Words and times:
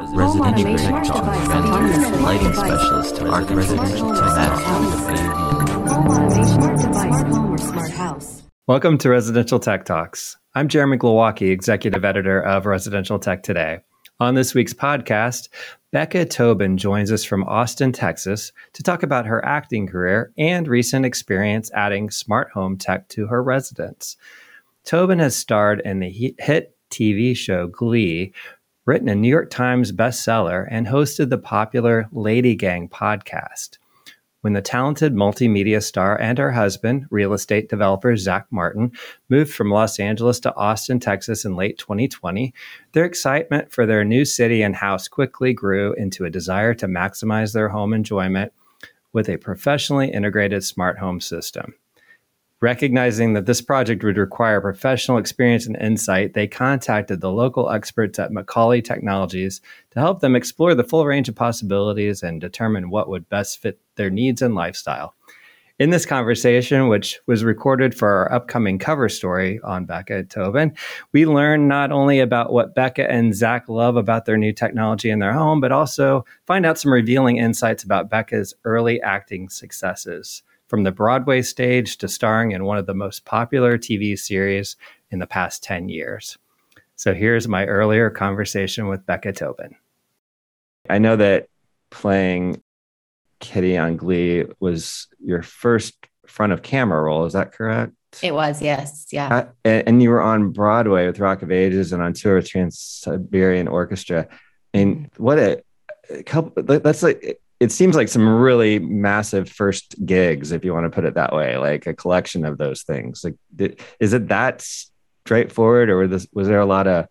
Residential 0.00 0.76
tech 0.78 1.02
talk 1.02 1.24
vendors, 1.48 2.20
lighting 2.20 2.54
specialist, 2.54 3.20
arc 3.20 3.50
residential. 3.50 4.14
tech 4.14 4.52
Welcome 8.68 8.98
to 8.98 9.08
Residential 9.08 9.58
Tech 9.58 9.84
Talks. 9.84 10.36
I'm 10.54 10.68
Jeremy 10.68 10.98
Glowacki, 10.98 11.50
executive 11.50 12.04
editor 12.04 12.40
of 12.40 12.66
Residential 12.66 13.18
Tech 13.18 13.42
Today. 13.42 13.80
On 14.20 14.36
this 14.36 14.54
week's 14.54 14.72
podcast, 14.72 15.48
Becca 15.90 16.26
Tobin 16.26 16.76
joins 16.76 17.10
us 17.10 17.24
from 17.24 17.42
Austin, 17.44 17.90
Texas, 17.90 18.52
to 18.74 18.84
talk 18.84 19.02
about 19.02 19.26
her 19.26 19.44
acting 19.44 19.88
career 19.88 20.32
and 20.38 20.68
recent 20.68 21.06
experience 21.06 21.72
adding 21.74 22.08
smart 22.10 22.52
home 22.52 22.76
tech 22.76 23.08
to 23.08 23.26
her 23.26 23.42
residence. 23.42 24.16
Tobin 24.84 25.18
has 25.18 25.34
starred 25.34 25.82
in 25.84 25.98
the 25.98 26.34
hit 26.38 26.76
TV 26.90 27.36
show 27.36 27.66
Glee, 27.66 28.32
written 28.88 29.10
a 29.10 29.14
New 29.14 29.28
York 29.28 29.50
Times 29.50 29.92
bestseller, 29.92 30.66
and 30.70 30.86
hosted 30.86 31.28
the 31.28 31.36
popular 31.36 32.08
Lady 32.10 32.54
Gang 32.54 32.88
podcast. 32.88 33.76
When 34.40 34.54
the 34.54 34.62
talented 34.62 35.12
multimedia 35.12 35.82
star 35.82 36.18
and 36.18 36.38
her 36.38 36.52
husband, 36.52 37.04
real 37.10 37.34
estate 37.34 37.68
developer 37.68 38.16
Zach 38.16 38.46
Martin, 38.50 38.92
moved 39.28 39.52
from 39.52 39.70
Los 39.70 40.00
Angeles 40.00 40.40
to 40.40 40.56
Austin, 40.56 41.00
Texas 41.00 41.44
in 41.44 41.54
late 41.54 41.76
2020, 41.76 42.54
their 42.92 43.04
excitement 43.04 43.70
for 43.70 43.84
their 43.84 44.06
new 44.06 44.24
city 44.24 44.62
and 44.62 44.74
house 44.74 45.06
quickly 45.06 45.52
grew 45.52 45.92
into 45.92 46.24
a 46.24 46.30
desire 46.30 46.72
to 46.72 46.86
maximize 46.86 47.52
their 47.52 47.68
home 47.68 47.92
enjoyment 47.92 48.54
with 49.12 49.28
a 49.28 49.36
professionally 49.36 50.10
integrated 50.10 50.64
smart 50.64 50.98
home 50.98 51.20
system. 51.20 51.74
Recognizing 52.60 53.34
that 53.34 53.46
this 53.46 53.60
project 53.60 54.02
would 54.02 54.16
require 54.16 54.60
professional 54.60 55.18
experience 55.18 55.66
and 55.66 55.76
insight, 55.76 56.34
they 56.34 56.48
contacted 56.48 57.20
the 57.20 57.30
local 57.30 57.70
experts 57.70 58.18
at 58.18 58.32
Macaulay 58.32 58.82
Technologies 58.82 59.60
to 59.92 60.00
help 60.00 60.18
them 60.18 60.34
explore 60.34 60.74
the 60.74 60.82
full 60.82 61.06
range 61.06 61.28
of 61.28 61.36
possibilities 61.36 62.20
and 62.20 62.40
determine 62.40 62.90
what 62.90 63.08
would 63.08 63.28
best 63.28 63.62
fit 63.62 63.78
their 63.94 64.10
needs 64.10 64.42
and 64.42 64.56
lifestyle. 64.56 65.14
In 65.78 65.90
this 65.90 66.04
conversation, 66.04 66.88
which 66.88 67.20
was 67.28 67.44
recorded 67.44 67.94
for 67.94 68.08
our 68.08 68.32
upcoming 68.32 68.80
cover 68.80 69.08
story 69.08 69.60
on 69.62 69.84
Becca 69.84 70.24
Tobin, 70.24 70.74
we 71.12 71.26
learn 71.26 71.68
not 71.68 71.92
only 71.92 72.18
about 72.18 72.52
what 72.52 72.74
Becca 72.74 73.08
and 73.08 73.32
Zach 73.32 73.68
love 73.68 73.94
about 73.94 74.24
their 74.24 74.36
new 74.36 74.52
technology 74.52 75.10
in 75.10 75.20
their 75.20 75.32
home, 75.32 75.60
but 75.60 75.70
also 75.70 76.24
find 76.44 76.66
out 76.66 76.76
some 76.76 76.92
revealing 76.92 77.36
insights 77.36 77.84
about 77.84 78.10
Becca's 78.10 78.52
early 78.64 79.00
acting 79.00 79.48
successes 79.48 80.42
from 80.68 80.84
the 80.84 80.92
Broadway 80.92 81.42
stage 81.42 81.98
to 81.98 82.08
starring 82.08 82.52
in 82.52 82.64
one 82.64 82.78
of 82.78 82.86
the 82.86 82.94
most 82.94 83.24
popular 83.24 83.76
TV 83.78 84.18
series 84.18 84.76
in 85.10 85.18
the 85.18 85.26
past 85.26 85.62
10 85.62 85.88
years. 85.88 86.38
So 86.96 87.14
here's 87.14 87.48
my 87.48 87.64
earlier 87.66 88.10
conversation 88.10 88.86
with 88.86 89.06
Becca 89.06 89.32
Tobin. 89.32 89.74
I 90.90 90.98
know 90.98 91.16
that 91.16 91.48
playing 91.90 92.62
Kitty 93.40 93.78
on 93.78 93.96
Glee 93.96 94.44
was 94.60 95.08
your 95.24 95.42
first 95.42 95.94
front 96.26 96.52
of 96.52 96.62
camera 96.62 97.02
role. 97.02 97.24
Is 97.24 97.32
that 97.32 97.52
correct? 97.52 97.92
It 98.22 98.34
was, 98.34 98.60
yes. 98.60 99.06
Yeah. 99.12 99.50
Uh, 99.64 99.68
and 99.68 100.02
you 100.02 100.10
were 100.10 100.22
on 100.22 100.50
Broadway 100.50 101.06
with 101.06 101.20
Rock 101.20 101.42
of 101.42 101.50
Ages 101.50 101.92
and 101.92 102.02
on 102.02 102.12
tour 102.14 102.36
with 102.36 102.48
Trans 102.48 102.78
Siberian 102.78 103.68
Orchestra. 103.68 104.28
And 104.74 104.96
mm-hmm. 104.96 105.22
what 105.22 105.38
a, 105.38 105.62
a 106.10 106.22
couple, 106.22 106.62
that's 106.62 107.02
like, 107.02 107.40
it 107.60 107.72
seems 107.72 107.96
like 107.96 108.08
some 108.08 108.28
really 108.28 108.78
massive 108.78 109.48
first 109.48 109.94
gigs, 110.06 110.52
if 110.52 110.64
you 110.64 110.72
want 110.72 110.84
to 110.84 110.90
put 110.90 111.04
it 111.04 111.14
that 111.14 111.34
way, 111.34 111.56
like 111.56 111.86
a 111.86 111.94
collection 111.94 112.44
of 112.44 112.56
those 112.56 112.82
things. 112.82 113.24
Like, 113.24 113.34
did, 113.54 113.80
is 113.98 114.12
it 114.12 114.28
that 114.28 114.64
straightforward, 115.24 115.90
or 115.90 116.06
was, 116.06 116.28
was 116.32 116.46
there 116.46 116.60
a 116.60 116.66
lot 116.66 116.86
of 116.86 117.06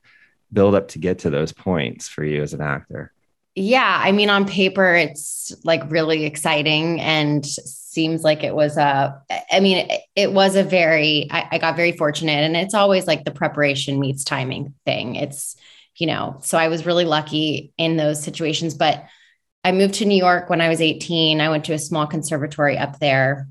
build 0.52 0.76
up 0.76 0.90
to 0.90 1.00
get 1.00 1.20
to 1.20 1.30
those 1.30 1.52
points 1.52 2.08
for 2.08 2.24
you 2.24 2.42
as 2.42 2.54
an 2.54 2.62
actor? 2.62 3.12
Yeah, 3.56 4.02
I 4.04 4.12
mean, 4.12 4.30
on 4.30 4.46
paper, 4.48 4.96
it's 4.96 5.54
like 5.64 5.90
really 5.90 6.26
exciting 6.26 7.02
and 7.02 7.46
seems 7.46 8.24
like 8.24 8.44
it 8.44 8.54
was 8.54 8.78
a. 8.78 9.20
I 9.52 9.60
mean, 9.60 9.90
it 10.16 10.32
was 10.32 10.56
a 10.56 10.64
very. 10.64 11.28
I, 11.32 11.48
I 11.54 11.58
got 11.58 11.76
very 11.76 11.92
fortunate, 11.92 12.44
and 12.44 12.56
it's 12.56 12.76
always 12.76 13.08
like 13.08 13.26
the 13.26 13.32
preparation 13.32 14.00
meets 14.00 14.24
timing 14.24 14.76
thing. 14.86 15.16
It's 15.16 15.56
you 15.96 16.06
know, 16.06 16.38
so 16.42 16.58
I 16.60 16.68
was 16.68 16.86
really 16.86 17.06
lucky 17.06 17.74
in 17.78 17.98
those 17.98 18.22
situations, 18.22 18.76
but 18.76 19.04
I 19.64 19.72
moved 19.72 19.96
to 19.96 20.06
New 20.06 20.18
York 20.18 20.50
when 20.50 20.62
I 20.62 20.70
was 20.70 20.82
18. 20.82 21.42
I 21.42 21.50
went 21.50 21.66
to 21.66 21.74
a 21.74 21.80
small 21.80 22.08
conservatory 22.08 22.78
up 22.78 23.00
there 23.00 23.48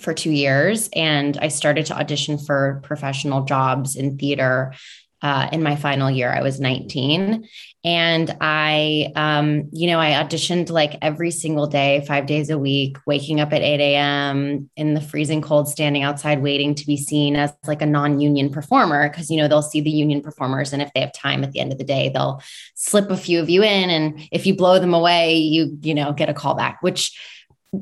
for 0.00 0.14
two 0.14 0.30
years 0.30 0.88
and 0.94 1.36
I 1.36 1.48
started 1.48 1.86
to 1.86 1.98
audition 1.98 2.38
for 2.38 2.80
professional 2.82 3.44
jobs 3.44 3.96
in 3.96 4.18
theater 4.18 4.74
uh, 5.22 5.48
in 5.52 5.62
my 5.62 5.76
final 5.76 6.10
year. 6.10 6.32
I 6.32 6.42
was 6.42 6.58
19. 6.58 7.48
And 7.84 8.36
I, 8.40 9.12
um, 9.14 9.68
you 9.72 9.86
know, 9.86 10.00
I 10.00 10.10
auditioned 10.10 10.68
like 10.70 10.98
every 11.00 11.30
single 11.30 11.66
day, 11.66 12.04
five 12.06 12.26
days 12.26 12.50
a 12.50 12.58
week, 12.58 12.96
waking 13.06 13.40
up 13.40 13.52
at 13.52 13.62
8 13.62 13.80
a.m. 13.80 14.68
in 14.76 14.94
the 14.94 15.00
freezing 15.00 15.40
cold, 15.40 15.68
standing 15.68 16.02
outside 16.02 16.42
waiting 16.42 16.74
to 16.74 16.86
be 16.86 16.96
seen 16.96 17.36
as 17.36 17.52
like 17.66 17.82
a 17.82 17.86
non 17.86 18.20
union 18.20 18.50
performer. 18.50 19.08
Cause, 19.10 19.30
you 19.30 19.36
know, 19.36 19.46
they'll 19.46 19.62
see 19.62 19.80
the 19.80 19.90
union 19.90 20.22
performers. 20.22 20.72
And 20.72 20.82
if 20.82 20.92
they 20.92 21.00
have 21.00 21.12
time 21.12 21.44
at 21.44 21.52
the 21.52 21.60
end 21.60 21.72
of 21.72 21.78
the 21.78 21.84
day, 21.84 22.08
they'll 22.08 22.42
slip 22.74 23.10
a 23.10 23.16
few 23.16 23.40
of 23.40 23.48
you 23.48 23.62
in. 23.62 23.90
And 23.90 24.28
if 24.32 24.44
you 24.46 24.56
blow 24.56 24.80
them 24.80 24.94
away, 24.94 25.36
you, 25.36 25.78
you 25.82 25.94
know, 25.94 26.12
get 26.12 26.28
a 26.28 26.34
call 26.34 26.54
back, 26.54 26.82
which 26.82 27.16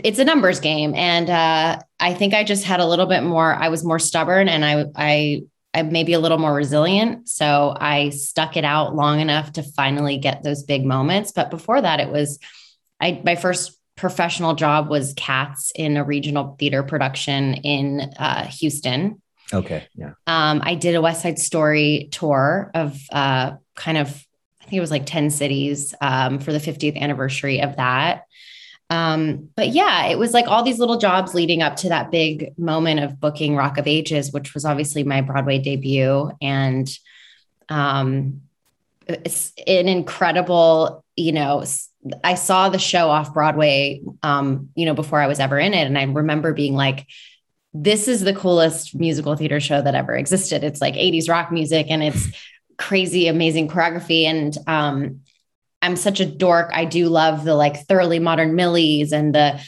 it's 0.04 0.18
a 0.18 0.24
numbers 0.24 0.60
game. 0.60 0.94
And 0.94 1.28
uh, 1.28 1.78
I 1.98 2.14
think 2.14 2.32
I 2.32 2.44
just 2.44 2.64
had 2.64 2.80
a 2.80 2.86
little 2.86 3.06
bit 3.06 3.22
more, 3.22 3.54
I 3.54 3.70
was 3.70 3.84
more 3.84 3.98
stubborn 3.98 4.48
and 4.48 4.64
I, 4.64 4.84
I, 4.94 5.42
I'm 5.72 5.92
maybe 5.92 6.12
a 6.14 6.18
little 6.18 6.38
more 6.38 6.54
resilient. 6.54 7.28
So 7.28 7.76
I 7.78 8.10
stuck 8.10 8.56
it 8.56 8.64
out 8.64 8.96
long 8.96 9.20
enough 9.20 9.52
to 9.52 9.62
finally 9.62 10.18
get 10.18 10.42
those 10.42 10.62
big 10.64 10.84
moments. 10.84 11.32
But 11.32 11.50
before 11.50 11.80
that, 11.80 12.00
it 12.00 12.10
was 12.10 12.38
I 13.00 13.20
my 13.24 13.36
first 13.36 13.78
professional 13.96 14.54
job 14.54 14.88
was 14.88 15.12
Cats 15.14 15.72
in 15.74 15.96
a 15.96 16.04
regional 16.04 16.56
theater 16.58 16.82
production 16.82 17.54
in 17.54 18.00
uh, 18.18 18.46
Houston. 18.46 19.20
Okay. 19.52 19.86
Yeah. 19.94 20.12
Um, 20.26 20.62
I 20.64 20.74
did 20.74 20.94
a 20.94 21.02
West 21.02 21.22
Side 21.22 21.38
Story 21.38 22.08
tour 22.10 22.70
of 22.74 22.98
uh, 23.12 23.52
kind 23.74 23.98
of, 23.98 24.08
I 24.60 24.64
think 24.64 24.74
it 24.74 24.80
was 24.80 24.90
like 24.90 25.06
10 25.06 25.30
cities 25.30 25.94
um, 26.00 26.38
for 26.38 26.52
the 26.52 26.58
50th 26.58 26.98
anniversary 26.98 27.60
of 27.60 27.76
that. 27.76 28.22
Um, 28.90 29.48
but 29.56 29.68
yeah, 29.68 30.06
it 30.06 30.18
was 30.18 30.34
like 30.34 30.48
all 30.48 30.64
these 30.64 30.80
little 30.80 30.98
jobs 30.98 31.32
leading 31.32 31.62
up 31.62 31.76
to 31.76 31.88
that 31.88 32.10
big 32.10 32.58
moment 32.58 33.00
of 33.00 33.20
booking 33.20 33.54
Rock 33.54 33.78
of 33.78 33.86
Ages, 33.86 34.32
which 34.32 34.52
was 34.52 34.64
obviously 34.64 35.04
my 35.04 35.20
Broadway 35.20 35.58
debut. 35.58 36.30
And 36.42 36.90
um, 37.68 38.42
it's 39.06 39.52
an 39.66 39.88
incredible, 39.88 41.04
you 41.16 41.30
know, 41.32 41.64
I 42.24 42.34
saw 42.34 42.68
the 42.68 42.78
show 42.78 43.10
off 43.10 43.32
Broadway, 43.32 44.02
um, 44.22 44.70
you 44.74 44.86
know, 44.86 44.94
before 44.94 45.20
I 45.20 45.28
was 45.28 45.38
ever 45.38 45.58
in 45.58 45.72
it. 45.72 45.86
And 45.86 45.96
I 45.96 46.04
remember 46.04 46.52
being 46.52 46.74
like, 46.74 47.06
this 47.72 48.08
is 48.08 48.22
the 48.22 48.34
coolest 48.34 48.96
musical 48.96 49.36
theater 49.36 49.60
show 49.60 49.80
that 49.80 49.94
ever 49.94 50.16
existed. 50.16 50.64
It's 50.64 50.80
like 50.80 50.94
80s 50.94 51.28
rock 51.28 51.52
music 51.52 51.86
and 51.90 52.02
it's 52.02 52.26
crazy, 52.78 53.28
amazing 53.28 53.68
choreography. 53.68 54.24
And 54.24 54.56
um, 54.66 55.20
I'm 55.82 55.96
such 55.96 56.20
a 56.20 56.26
dork. 56.26 56.70
I 56.74 56.84
do 56.84 57.08
love 57.08 57.44
the 57.44 57.54
like 57.54 57.86
thoroughly 57.86 58.18
modern 58.18 58.54
Millies 58.54 59.12
and 59.12 59.34
the 59.34 59.60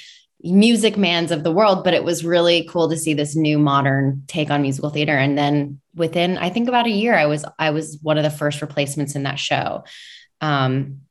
music 0.43 0.97
mans 0.97 1.31
of 1.31 1.45
the 1.45 1.53
world, 1.53 1.85
but 1.85 1.95
it 1.95 2.05
was 2.05 2.25
really 2.25 2.67
cool 2.69 2.91
to 2.91 2.97
see 2.97 3.15
this 3.15 3.37
new 3.37 3.59
modern 3.59 4.25
take 4.27 4.51
on 4.51 4.63
musical 4.63 4.91
theater. 4.91 5.17
And 5.17 5.39
then 5.39 5.81
within, 5.95 6.37
I 6.37 6.51
think 6.51 6.69
about 6.69 6.87
a 6.87 6.91
year, 6.91 7.15
I 7.15 7.27
was 7.27 7.45
I 7.59 7.71
was 7.71 7.99
one 8.03 8.19
of 8.19 8.25
the 8.25 8.31
first 8.31 8.61
replacements 8.61 9.15
in 9.15 9.23
that 9.23 9.39
show. 9.39 9.85
Um, 10.41 11.03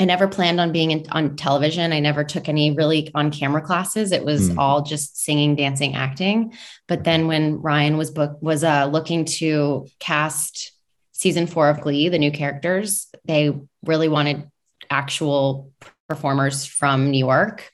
I 0.00 0.04
never 0.06 0.26
planned 0.26 0.58
on 0.58 0.72
being 0.72 0.90
in, 0.90 1.06
on 1.12 1.36
television. 1.36 1.92
I 1.92 2.00
never 2.00 2.24
took 2.24 2.48
any 2.48 2.74
really 2.74 3.10
on 3.14 3.30
camera 3.30 3.60
classes. 3.60 4.10
It 4.10 4.24
was 4.24 4.50
mm. 4.50 4.58
all 4.58 4.82
just 4.82 5.22
singing, 5.22 5.54
dancing, 5.54 5.94
acting. 5.94 6.54
But 6.88 7.04
then 7.04 7.26
when 7.26 7.60
Ryan 7.60 7.98
was 7.98 8.10
book 8.10 8.38
was 8.40 8.64
uh, 8.64 8.86
looking 8.86 9.26
to 9.26 9.86
cast 10.00 10.72
season 11.22 11.46
four 11.46 11.68
of 11.68 11.80
Glee, 11.80 12.08
the 12.08 12.18
new 12.18 12.32
characters, 12.32 13.06
they 13.24 13.52
really 13.84 14.08
wanted 14.08 14.50
actual 14.90 15.70
performers 16.08 16.66
from 16.66 17.12
New 17.12 17.24
York, 17.24 17.70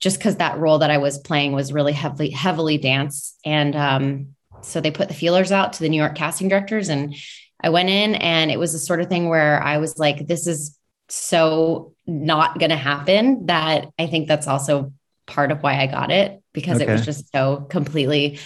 just 0.00 0.18
because 0.18 0.36
that 0.36 0.58
role 0.58 0.80
that 0.80 0.90
I 0.90 0.98
was 0.98 1.16
playing 1.16 1.52
was 1.52 1.72
really 1.72 1.94
heavily, 1.94 2.28
heavily 2.28 2.76
dance. 2.76 3.38
And 3.42 3.74
um, 3.74 4.36
so 4.60 4.82
they 4.82 4.90
put 4.90 5.08
the 5.08 5.14
feelers 5.14 5.50
out 5.50 5.72
to 5.72 5.82
the 5.82 5.88
New 5.88 5.96
York 5.96 6.14
casting 6.14 6.48
directors. 6.48 6.90
And 6.90 7.16
I 7.62 7.70
went 7.70 7.88
in, 7.88 8.16
and 8.16 8.50
it 8.50 8.58
was 8.58 8.74
the 8.74 8.78
sort 8.78 9.00
of 9.00 9.08
thing 9.08 9.30
where 9.30 9.62
I 9.62 9.78
was 9.78 9.98
like, 9.98 10.26
this 10.26 10.46
is 10.46 10.76
so 11.08 11.94
not 12.06 12.58
going 12.58 12.70
to 12.70 12.76
happen 12.76 13.46
that 13.46 13.88
I 13.98 14.08
think 14.08 14.28
that's 14.28 14.46
also 14.46 14.92
part 15.26 15.50
of 15.50 15.62
why 15.62 15.80
I 15.80 15.86
got 15.86 16.10
it 16.10 16.42
because 16.52 16.82
okay. 16.82 16.90
it 16.90 16.92
was 16.92 17.06
just 17.06 17.32
so 17.32 17.66
completely 17.70 18.38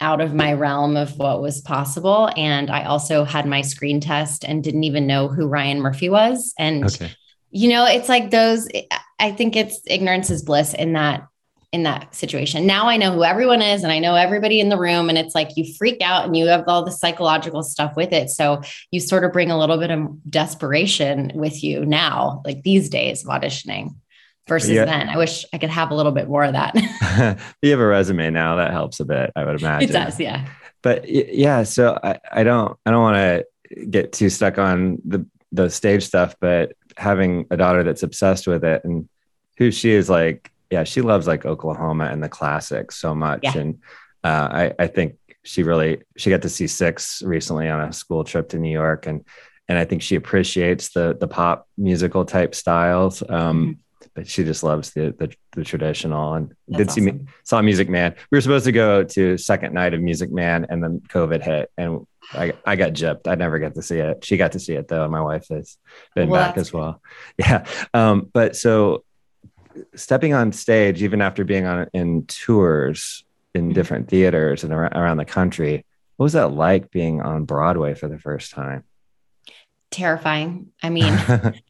out 0.00 0.20
of 0.20 0.34
my 0.34 0.52
realm 0.52 0.96
of 0.96 1.18
what 1.18 1.42
was 1.42 1.60
possible. 1.60 2.30
And 2.36 2.70
I 2.70 2.84
also 2.84 3.24
had 3.24 3.46
my 3.46 3.60
screen 3.60 4.00
test 4.00 4.44
and 4.44 4.64
didn't 4.64 4.84
even 4.84 5.06
know 5.06 5.28
who 5.28 5.46
Ryan 5.46 5.80
Murphy 5.80 6.08
was. 6.08 6.54
And, 6.58 6.84
okay. 6.84 7.12
you 7.50 7.68
know, 7.68 7.86
it's 7.86 8.08
like 8.08 8.30
those, 8.30 8.68
I 9.18 9.32
think 9.32 9.56
it's 9.56 9.80
ignorance 9.86 10.30
is 10.30 10.42
bliss 10.42 10.74
in 10.74 10.94
that 10.94 11.26
in 11.72 11.84
that 11.84 12.12
situation. 12.14 12.66
Now 12.66 12.88
I 12.88 12.96
know 12.96 13.12
who 13.12 13.22
everyone 13.22 13.62
is 13.62 13.84
and 13.84 13.92
I 13.92 14.00
know 14.00 14.16
everybody 14.16 14.58
in 14.58 14.70
the 14.70 14.76
room. 14.76 15.08
And 15.08 15.16
it's 15.16 15.36
like 15.36 15.50
you 15.56 15.72
freak 15.74 16.02
out 16.02 16.24
and 16.24 16.36
you 16.36 16.48
have 16.48 16.64
all 16.66 16.84
the 16.84 16.90
psychological 16.90 17.62
stuff 17.62 17.94
with 17.94 18.12
it. 18.12 18.28
So 18.28 18.62
you 18.90 18.98
sort 18.98 19.22
of 19.22 19.32
bring 19.32 19.52
a 19.52 19.58
little 19.58 19.78
bit 19.78 19.92
of 19.92 20.08
desperation 20.28 21.30
with 21.32 21.62
you 21.62 21.86
now, 21.86 22.42
like 22.44 22.62
these 22.64 22.88
days 22.88 23.24
of 23.24 23.30
auditioning 23.30 23.94
versus 24.48 24.70
yeah. 24.70 24.84
then. 24.84 25.08
I 25.08 25.16
wish 25.16 25.44
I 25.52 25.58
could 25.58 25.70
have 25.70 25.90
a 25.90 25.94
little 25.94 26.12
bit 26.12 26.28
more 26.28 26.44
of 26.44 26.52
that. 26.52 26.74
you 27.62 27.70
have 27.70 27.80
a 27.80 27.86
resume 27.86 28.30
now 28.30 28.56
that 28.56 28.72
helps 28.72 29.00
a 29.00 29.04
bit, 29.04 29.30
I 29.36 29.44
would 29.44 29.60
imagine. 29.60 29.90
It 29.90 29.92
does, 29.92 30.18
yeah. 30.18 30.46
But 30.82 31.08
yeah, 31.08 31.62
so 31.64 31.98
I, 32.02 32.18
I 32.32 32.42
don't 32.42 32.78
I 32.86 32.90
don't 32.90 33.02
want 33.02 33.16
to 33.16 33.86
get 33.86 34.12
too 34.12 34.30
stuck 34.30 34.58
on 34.58 34.98
the 35.04 35.26
the 35.52 35.68
stage 35.68 36.04
stuff, 36.04 36.36
but 36.40 36.72
having 36.96 37.46
a 37.50 37.56
daughter 37.56 37.82
that's 37.82 38.02
obsessed 38.02 38.46
with 38.46 38.64
it 38.64 38.84
and 38.84 39.08
who 39.58 39.70
she 39.70 39.90
is 39.90 40.08
like, 40.08 40.50
yeah, 40.70 40.84
she 40.84 41.00
loves 41.02 41.26
like 41.26 41.44
Oklahoma 41.44 42.04
and 42.04 42.22
the 42.22 42.28
classics 42.28 42.96
so 42.96 43.14
much. 43.14 43.40
Yeah. 43.42 43.58
And 43.58 43.78
uh, 44.24 44.48
I, 44.50 44.74
I 44.78 44.86
think 44.86 45.16
she 45.42 45.62
really 45.62 46.02
she 46.16 46.30
got 46.30 46.42
to 46.42 46.48
see 46.48 46.66
six 46.66 47.22
recently 47.22 47.68
on 47.68 47.80
a 47.80 47.92
school 47.92 48.24
trip 48.24 48.50
to 48.50 48.58
New 48.58 48.70
York 48.70 49.06
and 49.06 49.24
and 49.68 49.78
I 49.78 49.84
think 49.84 50.02
she 50.02 50.16
appreciates 50.16 50.90
the 50.90 51.16
the 51.18 51.28
pop 51.28 51.68
musical 51.78 52.24
type 52.24 52.54
styles. 52.54 53.22
Um, 53.28 53.28
mm-hmm. 53.28 53.72
But 54.14 54.28
she 54.28 54.44
just 54.44 54.62
loves 54.62 54.90
the 54.90 55.14
the, 55.16 55.32
the 55.52 55.64
traditional 55.64 56.34
and 56.34 56.52
That's 56.68 56.94
did 56.94 57.06
awesome. 57.06 57.26
see 57.26 57.32
saw 57.44 57.62
Music 57.62 57.88
Man. 57.88 58.14
We 58.30 58.36
were 58.36 58.42
supposed 58.42 58.64
to 58.64 58.72
go 58.72 59.04
to 59.04 59.38
second 59.38 59.72
night 59.72 59.94
of 59.94 60.00
Music 60.00 60.32
Man, 60.32 60.66
and 60.68 60.82
then 60.82 61.00
COVID 61.08 61.42
hit, 61.42 61.70
and 61.76 62.06
I, 62.32 62.52
I 62.64 62.76
got 62.76 62.92
gypped. 62.92 63.26
I 63.26 63.34
never 63.34 63.58
got 63.58 63.74
to 63.74 63.82
see 63.82 63.98
it. 63.98 64.24
She 64.24 64.36
got 64.36 64.52
to 64.52 64.60
see 64.60 64.74
it 64.74 64.88
though, 64.88 65.02
and 65.02 65.12
my 65.12 65.20
wife 65.22 65.46
has 65.48 65.76
been 66.14 66.28
well, 66.28 66.42
back 66.42 66.56
as 66.56 66.72
well. 66.72 67.00
Yeah. 67.38 67.64
Um, 67.94 68.28
but 68.32 68.56
so 68.56 69.04
stepping 69.94 70.34
on 70.34 70.52
stage, 70.52 71.02
even 71.02 71.20
after 71.20 71.44
being 71.44 71.66
on 71.66 71.88
in 71.92 72.26
tours 72.26 73.24
in 73.54 73.66
mm-hmm. 73.66 73.72
different 73.72 74.08
theaters 74.08 74.64
and 74.64 74.72
around, 74.72 74.94
around 74.94 75.16
the 75.16 75.24
country, 75.24 75.84
what 76.16 76.24
was 76.24 76.32
that 76.34 76.52
like 76.52 76.90
being 76.90 77.20
on 77.20 77.44
Broadway 77.44 77.94
for 77.94 78.08
the 78.08 78.18
first 78.18 78.52
time? 78.52 78.84
Terrifying. 79.90 80.68
I 80.82 80.90
mean, 80.90 81.12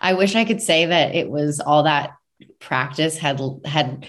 I 0.00 0.14
wish 0.14 0.34
I 0.34 0.44
could 0.44 0.62
say 0.62 0.86
that 0.86 1.14
it 1.14 1.30
was 1.30 1.60
all 1.60 1.84
that 1.84 2.12
practice 2.58 3.18
had 3.18 3.40
had 3.64 4.06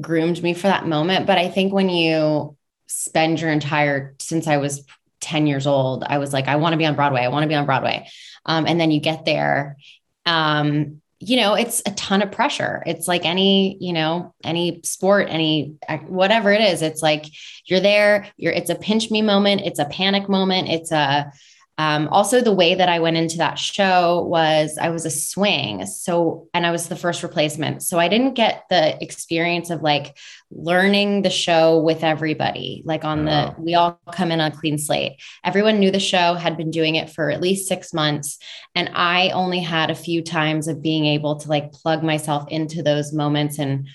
groomed 0.00 0.42
me 0.42 0.54
for 0.54 0.68
that 0.68 0.86
moment, 0.86 1.26
but 1.26 1.38
I 1.38 1.48
think 1.48 1.72
when 1.72 1.88
you 1.88 2.56
spend 2.86 3.40
your 3.40 3.50
entire 3.50 4.14
since 4.20 4.46
I 4.46 4.56
was 4.56 4.84
10 5.20 5.46
years 5.46 5.66
old, 5.66 6.04
I 6.04 6.18
was 6.18 6.32
like, 6.32 6.48
I 6.48 6.56
want 6.56 6.72
to 6.72 6.76
be 6.76 6.86
on 6.86 6.94
Broadway. 6.94 7.22
I 7.22 7.28
want 7.28 7.42
to 7.42 7.48
be 7.48 7.54
on 7.54 7.66
Broadway. 7.66 8.08
Um, 8.44 8.66
and 8.66 8.80
then 8.80 8.90
you 8.90 9.00
get 9.00 9.24
there. 9.24 9.76
Um, 10.24 11.02
you 11.18 11.36
know, 11.36 11.54
it's 11.54 11.82
a 11.86 11.92
ton 11.92 12.22
of 12.22 12.30
pressure. 12.30 12.82
It's 12.86 13.08
like 13.08 13.24
any, 13.24 13.78
you 13.80 13.92
know, 13.92 14.34
any 14.44 14.82
sport, 14.84 15.28
any 15.30 15.76
whatever 16.06 16.52
it 16.52 16.60
is. 16.60 16.82
It's 16.82 17.02
like 17.02 17.24
you're 17.64 17.80
there, 17.80 18.28
you're 18.36 18.52
it's 18.52 18.70
a 18.70 18.74
pinch 18.74 19.10
me 19.10 19.22
moment, 19.22 19.62
it's 19.62 19.78
a 19.78 19.86
panic 19.86 20.28
moment, 20.28 20.68
it's 20.68 20.92
a 20.92 21.32
um, 21.78 22.08
also, 22.08 22.40
the 22.40 22.54
way 22.54 22.74
that 22.74 22.88
I 22.88 23.00
went 23.00 23.18
into 23.18 23.36
that 23.38 23.58
show 23.58 24.22
was 24.22 24.78
I 24.80 24.88
was 24.88 25.04
a 25.04 25.10
swing. 25.10 25.84
So, 25.84 26.48
and 26.54 26.64
I 26.66 26.70
was 26.70 26.88
the 26.88 26.96
first 26.96 27.22
replacement. 27.22 27.82
So 27.82 27.98
I 27.98 28.08
didn't 28.08 28.32
get 28.32 28.64
the 28.70 29.02
experience 29.02 29.68
of 29.68 29.82
like 29.82 30.16
learning 30.50 31.20
the 31.20 31.30
show 31.30 31.78
with 31.78 32.02
everybody. 32.02 32.82
Like 32.86 33.04
on 33.04 33.26
the, 33.26 33.54
we 33.58 33.74
all 33.74 34.00
come 34.10 34.32
in 34.32 34.40
on 34.40 34.52
a 34.52 34.56
clean 34.56 34.78
slate. 34.78 35.20
Everyone 35.44 35.78
knew 35.78 35.90
the 35.90 36.00
show, 36.00 36.32
had 36.32 36.56
been 36.56 36.70
doing 36.70 36.94
it 36.94 37.10
for 37.10 37.30
at 37.30 37.42
least 37.42 37.68
six 37.68 37.92
months. 37.92 38.38
And 38.74 38.90
I 38.94 39.30
only 39.30 39.60
had 39.60 39.90
a 39.90 39.94
few 39.94 40.22
times 40.22 40.68
of 40.68 40.80
being 40.80 41.04
able 41.04 41.40
to 41.40 41.48
like 41.48 41.72
plug 41.72 42.02
myself 42.02 42.48
into 42.48 42.82
those 42.82 43.12
moments 43.12 43.58
and 43.58 43.88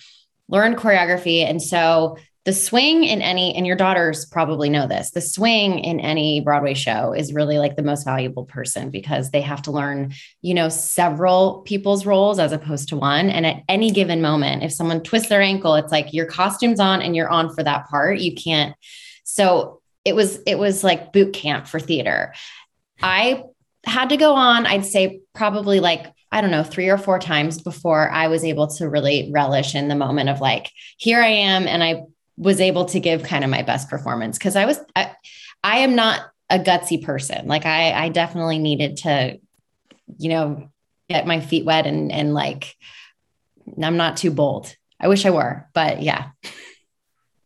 learn 0.48 0.76
choreography. 0.76 1.50
And 1.50 1.60
so 1.60 2.18
the 2.44 2.54
swing 2.54 3.04
in 3.04 3.22
any 3.22 3.56
and 3.56 3.68
your 3.68 3.76
daughters 3.76 4.26
probably 4.26 4.70
know 4.70 4.88
this 4.88 5.12
the 5.12 5.22
swing 5.22 5.80
in 5.80 6.00
any 6.00 6.40
broadway 6.40 6.74
show 6.74 7.14
is 7.14 7.34
really 7.34 7.60
like 7.60 7.76
the 7.76 7.84
most 7.84 8.04
valuable 8.04 8.46
person 8.46 8.90
because 8.90 9.30
they 9.30 9.42
have 9.42 9.62
to 9.62 9.72
learn 9.72 10.14
you 10.42 10.54
know 10.54 10.70
several 10.70 11.62
people's 11.62 12.06
roles 12.06 12.40
as 12.40 12.52
opposed 12.52 12.90
to 12.90 12.98
one. 12.98 13.30
And 13.30 13.46
at 13.46 13.64
any 13.70 13.92
given 13.92 14.22
moment 14.22 14.64
if 14.64 14.72
someone 14.72 15.02
twists 15.02 15.30
their 15.30 15.42
ankle 15.42 15.76
it's 15.76 15.92
like 15.92 16.14
your 16.14 16.26
costume's 16.26 16.80
on 16.80 17.02
and 17.02 17.16
you're 17.16 17.30
on 17.30 17.54
for 17.54 17.64
that 17.64 17.88
part. 17.88 18.20
You 18.20 18.36
can't 18.36 18.76
so 19.24 19.82
it 20.04 20.16
was 20.16 20.40
it 20.48 20.58
was 20.58 20.84
like 20.84 21.14
boot 21.14 21.34
camp 21.34 21.68
for 21.68 21.80
theater. 21.80 22.34
I 23.02 23.44
had 23.84 24.10
to 24.10 24.18
go 24.18 24.36
on 24.36 24.68
i'd 24.68 24.86
say 24.86 25.22
probably 25.34 25.80
like 25.80 26.14
I 26.32 26.40
don't 26.40 26.52
know, 26.52 26.64
three 26.64 26.88
or 26.88 26.98
four 26.98 27.20
times 27.20 27.62
before 27.62 28.10
I 28.10 28.30
was 28.30 28.46
able 28.46 28.68
to 28.68 28.88
really 28.88 29.30
relish 29.34 29.76
in 29.76 29.90
the 29.90 29.96
moment 29.96 30.30
of 30.30 30.40
like, 30.40 30.72
here 30.96 31.22
I 31.22 31.28
am, 31.28 31.68
and 31.68 31.84
I 31.84 32.04
was 32.42 32.60
able 32.60 32.86
to 32.86 33.00
give 33.00 33.22
kind 33.22 33.44
of 33.44 33.52
my 33.52 33.62
best 33.62 33.88
performance 33.88 34.38
because 34.38 34.56
I 34.56 34.66
was 34.66 34.80
I, 34.96 35.12
I 35.64 35.78
am 35.80 35.96
not 35.96 36.22
a 36.50 36.58
gutsy 36.58 37.02
person. 37.02 37.48
Like 37.48 37.68
I 37.68 37.92
I 37.92 38.10
definitely 38.10 38.58
needed 38.58 38.98
to, 38.98 39.40
you 40.18 40.30
know, 40.30 40.70
get 41.08 41.28
my 41.28 41.40
feet 41.40 41.66
wet 41.66 41.86
and 41.86 42.12
and 42.12 42.34
like 42.34 42.76
I'm 43.82 43.96
not 43.96 44.18
too 44.18 44.32
bold. 44.32 44.76
I 45.00 45.08
wish 45.08 45.26
I 45.26 45.30
were, 45.30 45.68
but 45.74 46.02
yeah. 46.02 46.30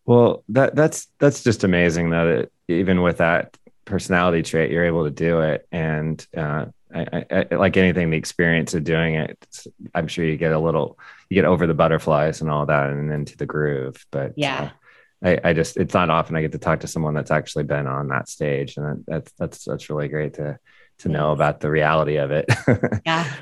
Well, 0.05 0.43
that 0.49 0.75
that's 0.75 1.07
that's 1.19 1.43
just 1.43 1.65
amazing 1.65 2.11
that 2.11 2.49
even 2.69 3.01
with 3.01 3.17
that 3.17 3.57
personality 3.83 4.43
trait, 4.43 4.71
you're 4.71 4.85
able 4.85 5.03
to 5.03 5.11
do 5.11 5.41
it. 5.41 5.67
And 5.73 6.25
uh, 6.35 6.67
I, 6.93 7.25
I, 7.29 7.55
like 7.55 7.75
anything, 7.75 8.11
the 8.11 8.17
experience 8.17 8.73
of 8.73 8.85
doing 8.85 9.15
it, 9.15 9.67
I'm 9.93 10.07
sure 10.07 10.23
you 10.23 10.37
get 10.37 10.53
a 10.53 10.59
little, 10.59 10.97
you 11.29 11.35
get 11.35 11.45
over 11.45 11.67
the 11.67 11.73
butterflies 11.73 12.39
and 12.39 12.49
all 12.49 12.65
that, 12.65 12.89
and 12.89 13.11
into 13.11 13.35
the 13.35 13.45
groove. 13.45 14.05
But 14.11 14.33
yeah, 14.37 14.71
uh, 14.71 14.84
I, 15.25 15.39
I 15.43 15.53
just 15.53 15.77
it's 15.77 15.93
not 15.93 16.09
often 16.09 16.35
I 16.35 16.41
get 16.41 16.51
to 16.51 16.59
talk 16.59 16.81
to 16.81 16.87
someone 16.87 17.15
that's 17.15 17.31
actually 17.31 17.63
been 17.63 17.87
on 17.87 18.07
that 18.09 18.29
stage, 18.29 18.77
and 18.77 19.03
that's 19.07 19.31
that's 19.33 19.65
that's 19.65 19.89
really 19.89 20.07
great 20.07 20.35
to 20.35 20.59
to 20.99 21.09
know 21.09 21.31
about 21.31 21.59
the 21.59 21.69
reality 21.69 22.17
of 22.17 22.31
it. 22.31 22.45
yeah. 23.05 23.33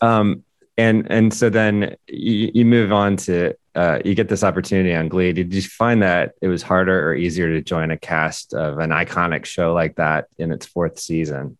Um, 0.00 0.44
and 0.76 1.10
and 1.10 1.32
so 1.32 1.48
then 1.48 1.96
you, 2.06 2.50
you 2.52 2.64
move 2.66 2.92
on 2.92 3.16
to 3.16 3.54
uh, 3.74 4.00
you 4.04 4.14
get 4.14 4.28
this 4.28 4.44
opportunity 4.44 4.94
on 4.94 5.08
Glee. 5.08 5.32
Did 5.32 5.54
you 5.54 5.62
find 5.62 6.02
that 6.02 6.34
it 6.42 6.48
was 6.48 6.62
harder 6.62 7.08
or 7.08 7.14
easier 7.14 7.48
to 7.52 7.62
join 7.62 7.90
a 7.90 7.96
cast 7.96 8.52
of 8.52 8.78
an 8.78 8.90
iconic 8.90 9.46
show 9.46 9.72
like 9.72 9.96
that 9.96 10.26
in 10.38 10.52
its 10.52 10.66
fourth 10.66 10.98
season? 10.98 11.56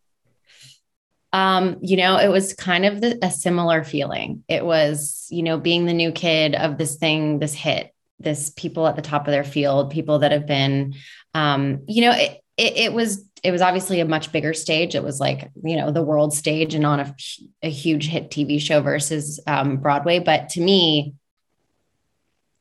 Um, 1.32 1.78
you 1.80 1.96
know, 1.96 2.18
it 2.18 2.28
was 2.28 2.52
kind 2.52 2.84
of 2.84 3.00
the, 3.00 3.18
a 3.20 3.30
similar 3.30 3.82
feeling. 3.82 4.44
It 4.46 4.64
was, 4.64 5.26
you 5.30 5.42
know, 5.42 5.58
being 5.58 5.86
the 5.86 5.92
new 5.92 6.12
kid 6.12 6.54
of 6.54 6.78
this 6.78 6.94
thing, 6.94 7.40
this 7.40 7.54
hit, 7.54 7.92
this 8.24 8.50
people 8.50 8.86
at 8.86 8.96
the 8.96 9.02
top 9.02 9.26
of 9.26 9.32
their 9.32 9.44
field, 9.44 9.90
people 9.90 10.20
that 10.20 10.32
have 10.32 10.46
been, 10.46 10.94
um, 11.34 11.82
you 11.86 12.02
know, 12.02 12.12
it, 12.12 12.40
it, 12.56 12.76
it, 12.76 12.92
was 12.92 13.28
it 13.42 13.50
was 13.50 13.60
obviously 13.60 14.00
a 14.00 14.04
much 14.04 14.32
bigger 14.32 14.54
stage. 14.54 14.94
It 14.94 15.02
was 15.02 15.20
like 15.20 15.50
you 15.62 15.76
know 15.76 15.90
the 15.90 16.02
world 16.02 16.32
stage 16.32 16.74
and 16.74 16.86
on 16.86 17.00
a, 17.00 17.14
a 17.62 17.70
huge 17.70 18.08
hit 18.08 18.30
TV 18.30 18.60
show 18.60 18.80
versus 18.80 19.40
um, 19.46 19.78
Broadway. 19.78 20.18
But 20.18 20.50
to 20.50 20.60
me, 20.60 21.14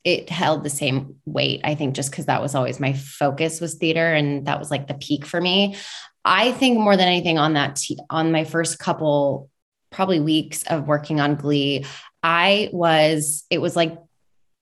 it 0.03 0.29
held 0.29 0.63
the 0.63 0.69
same 0.69 1.15
weight. 1.25 1.61
I 1.63 1.75
think 1.75 1.95
just 1.95 2.11
because 2.11 2.25
that 2.25 2.41
was 2.41 2.55
always 2.55 2.79
my 2.79 2.93
focus 2.93 3.61
was 3.61 3.75
theater, 3.75 4.13
and 4.13 4.45
that 4.47 4.59
was 4.59 4.69
like 4.69 4.87
the 4.87 4.95
peak 4.95 5.25
for 5.25 5.39
me. 5.39 5.77
I 6.25 6.51
think 6.53 6.79
more 6.79 6.97
than 6.97 7.07
anything 7.07 7.37
on 7.37 7.53
that 7.53 7.75
t- 7.75 7.99
on 8.09 8.31
my 8.31 8.43
first 8.43 8.79
couple 8.79 9.49
probably 9.91 10.19
weeks 10.19 10.63
of 10.63 10.87
working 10.87 11.21
on 11.21 11.35
Glee, 11.35 11.85
I 12.21 12.69
was 12.73 13.45
it 13.49 13.59
was 13.59 13.75
like 13.75 13.97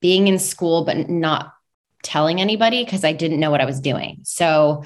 being 0.02 0.28
in 0.28 0.38
school, 0.38 0.84
but 0.84 1.08
not 1.08 1.54
telling 2.02 2.40
anybody 2.40 2.84
because 2.84 3.04
I 3.04 3.12
didn't 3.12 3.40
know 3.40 3.50
what 3.50 3.62
I 3.62 3.64
was 3.64 3.80
doing. 3.80 4.20
So 4.24 4.84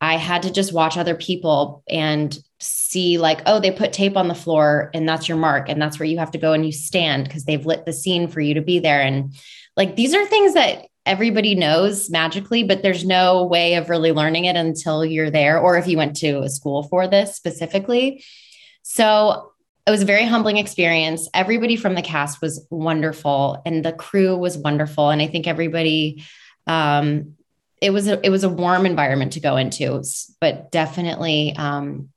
I 0.00 0.16
had 0.16 0.42
to 0.44 0.52
just 0.52 0.72
watch 0.72 0.96
other 0.96 1.14
people 1.14 1.82
and 1.88 2.36
see, 2.60 3.18
like, 3.18 3.42
oh, 3.46 3.60
they 3.60 3.70
put 3.70 3.92
tape 3.92 4.16
on 4.16 4.28
the 4.28 4.34
floor 4.34 4.90
and 4.94 5.08
that's 5.08 5.28
your 5.28 5.38
mark. 5.38 5.68
And 5.68 5.80
that's 5.80 5.98
where 5.98 6.08
you 6.08 6.18
have 6.18 6.30
to 6.32 6.38
go 6.38 6.52
and 6.54 6.64
you 6.64 6.72
stand 6.72 7.24
because 7.24 7.44
they've 7.44 7.66
lit 7.66 7.84
the 7.84 7.92
scene 7.92 8.26
for 8.28 8.40
you 8.40 8.54
to 8.54 8.62
be 8.62 8.78
there. 8.78 9.00
And 9.00 9.34
like, 9.76 9.96
these 9.96 10.14
are 10.14 10.24
things 10.26 10.54
that 10.54 10.86
everybody 11.04 11.54
knows 11.54 12.10
magically, 12.10 12.62
but 12.62 12.82
there's 12.82 13.04
no 13.04 13.44
way 13.44 13.74
of 13.74 13.90
really 13.90 14.12
learning 14.12 14.44
it 14.44 14.56
until 14.56 15.04
you're 15.04 15.30
there 15.30 15.58
or 15.58 15.76
if 15.76 15.86
you 15.86 15.96
went 15.96 16.16
to 16.16 16.42
a 16.42 16.48
school 16.48 16.84
for 16.84 17.06
this 17.08 17.34
specifically. 17.34 18.24
So 18.82 19.51
it 19.86 19.90
was 19.90 20.02
a 20.02 20.06
very 20.06 20.24
humbling 20.24 20.58
experience. 20.58 21.28
Everybody 21.34 21.76
from 21.76 21.94
the 21.94 22.02
cast 22.02 22.40
was 22.40 22.64
wonderful 22.70 23.60
and 23.66 23.84
the 23.84 23.92
crew 23.92 24.36
was 24.36 24.56
wonderful. 24.56 25.10
And 25.10 25.20
I 25.20 25.26
think 25.26 25.46
everybody, 25.46 26.24
um, 26.66 27.34
it 27.80 27.90
was 27.90 28.06
a, 28.06 28.24
it 28.24 28.30
was 28.30 28.44
a 28.44 28.48
warm 28.48 28.86
environment 28.86 29.32
to 29.32 29.40
go 29.40 29.56
into, 29.56 30.02
but 30.40 30.70
definitely 30.70 31.54
um, 31.56 32.10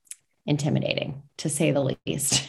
intimidating 0.46 1.24
to 1.38 1.50
say 1.50 1.72
the 1.72 1.96
least. 2.06 2.48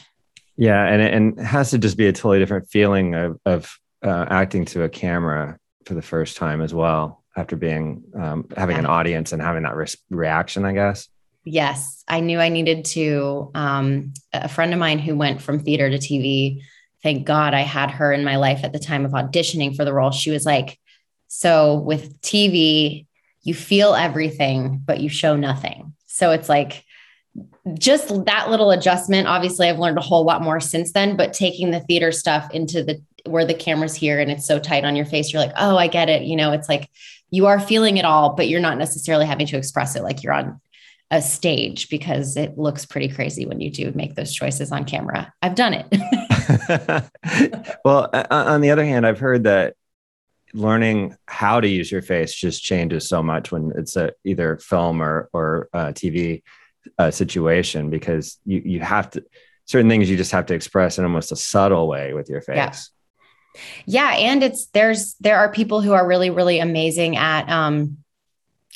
Yeah, 0.59 0.85
and 0.87 1.03
it, 1.03 1.15
and 1.15 1.39
it 1.39 1.45
has 1.45 1.71
to 1.71 1.79
just 1.79 1.97
be 1.97 2.07
a 2.07 2.13
totally 2.13 2.39
different 2.39 2.69
feeling 2.69 3.15
of, 3.15 3.39
of 3.47 3.79
uh, 4.03 4.27
acting 4.29 4.67
to 4.67 4.83
a 4.83 4.89
camera 4.89 5.59
for 5.87 5.95
the 5.95 6.03
first 6.03 6.37
time 6.37 6.61
as 6.61 6.75
well, 6.75 7.23
after 7.37 7.57
being 7.57 8.03
um, 8.15 8.49
having 8.57 8.77
an 8.77 8.87
audience 8.87 9.33
and 9.33 9.41
having 9.41 9.63
that 9.63 9.77
re- 9.77 9.87
reaction, 10.11 10.65
I 10.65 10.73
guess. 10.73 11.09
Yes, 11.47 12.05
I 12.07 12.21
knew 12.21 12.41
I 12.41 12.50
needed 12.50 12.85
to. 12.87 13.50
Um, 13.55 14.12
a 14.33 14.49
friend 14.49 14.75
of 14.75 14.79
mine 14.79 14.99
who 14.99 15.17
went 15.17 15.41
from 15.41 15.61
theater 15.61 15.88
to 15.88 15.97
TV 15.97 16.61
thank 17.07 17.25
God 17.25 17.55
I 17.55 17.61
had 17.61 17.93
her 17.93 18.12
in 18.12 18.25
my 18.25 18.35
life 18.35 18.65
at 18.65 18.73
the 18.73 18.81
time 18.81 19.05
of 19.05 19.12
auditioning 19.12 19.76
for 19.76 19.85
the 19.85 19.93
role. 19.93 20.11
She 20.11 20.33
was 20.33 20.45
like, 20.45 20.76
So 21.29 21.76
with 21.76 22.21
TV, 22.21 23.07
you 23.43 23.55
feel 23.55 23.95
everything, 23.95 24.83
but 24.85 24.99
you 24.99 25.09
show 25.09 25.37
nothing. 25.37 25.95
So 26.07 26.33
it's 26.33 26.49
like, 26.49 26.85
just 27.79 28.25
that 28.25 28.50
little 28.50 28.73
adjustment. 28.73 29.29
Obviously, 29.29 29.69
I've 29.69 29.79
learned 29.79 29.99
a 29.99 30.03
whole 30.03 30.25
lot 30.25 30.43
more 30.43 30.59
since 30.59 30.93
then, 30.93 31.17
but 31.17 31.33
taking 31.33 31.71
the 31.71 31.79
theater 31.79 32.11
stuff 32.11 32.50
into 32.53 32.83
the 32.83 33.00
where 33.25 33.45
the 33.45 33.55
camera's 33.55 33.95
here 33.95 34.19
and 34.19 34.31
it's 34.31 34.47
so 34.47 34.59
tight 34.59 34.85
on 34.85 34.97
your 34.97 35.07
face, 35.07 35.33
you're 35.33 35.43
like, 35.43 35.55
oh, 35.57 35.76
I 35.76 35.87
get 35.87 36.09
it. 36.09 36.23
You 36.23 36.35
know, 36.35 36.50
it's 36.50 36.69
like 36.69 36.91
you 37.31 37.47
are 37.47 37.61
feeling 37.61 37.99
it 37.99 38.05
all, 38.05 38.35
but 38.35 38.49
you're 38.49 38.61
not 38.61 38.79
necessarily 38.79 39.26
having 39.26 39.47
to 39.49 39.57
express 39.57 39.95
it 39.95 40.03
like 40.03 40.23
you're 40.25 40.33
on 40.33 40.61
a 41.11 41.23
stage 41.23 41.89
because 41.89 42.37
it 42.37 42.59
looks 42.59 42.85
pretty 42.85 43.09
crazy 43.09 43.47
when 43.47 43.61
you 43.61 43.71
do 43.71 43.93
make 43.95 44.15
those 44.15 44.35
choices 44.35 44.73
on 44.73 44.85
camera. 44.85 45.33
I've 45.41 45.55
done 45.55 45.75
it. 45.75 47.11
well, 47.85 48.11
on 48.31 48.61
the 48.61 48.71
other 48.71 48.85
hand, 48.85 49.07
I've 49.07 49.21
heard 49.21 49.45
that 49.45 49.75
learning 50.53 51.17
how 51.27 51.61
to 51.61 51.69
use 51.69 51.93
your 51.93 52.03
face 52.03 52.35
just 52.35 52.63
changes 52.63 53.09
so 53.09 53.23
much 53.23 53.53
when 53.53 53.73
it's 53.77 53.97
a 53.97 54.13
either 54.25 54.57
film 54.59 55.03
or 55.03 55.29
or 55.33 55.69
TV 55.73 56.43
uh, 56.99 57.11
situation 57.11 57.91
because 57.91 58.39
you 58.45 58.63
you 58.65 58.81
have 58.81 59.11
to 59.11 59.25
certain 59.67 59.89
things 59.89 60.09
you 60.09 60.17
just 60.17 60.33
have 60.33 60.47
to 60.47 60.55
express 60.55 60.99
in 60.99 61.05
almost 61.05 61.33
a 61.33 61.37
subtle 61.37 61.89
way 61.89 62.15
with 62.15 62.29
your 62.29 62.41
face. 62.41 62.57
Yeah. 62.57 62.73
Yeah, 63.87 64.11
and 64.17 64.43
it's 64.43 64.67
there's 64.67 65.15
there 65.21 65.39
are 65.39 65.51
people 65.51 65.81
who 65.81 65.93
are 65.93 66.07
really 66.07 66.31
really 66.31 66.59
amazing 66.59 67.17
at 67.17 67.49
um 67.49 67.99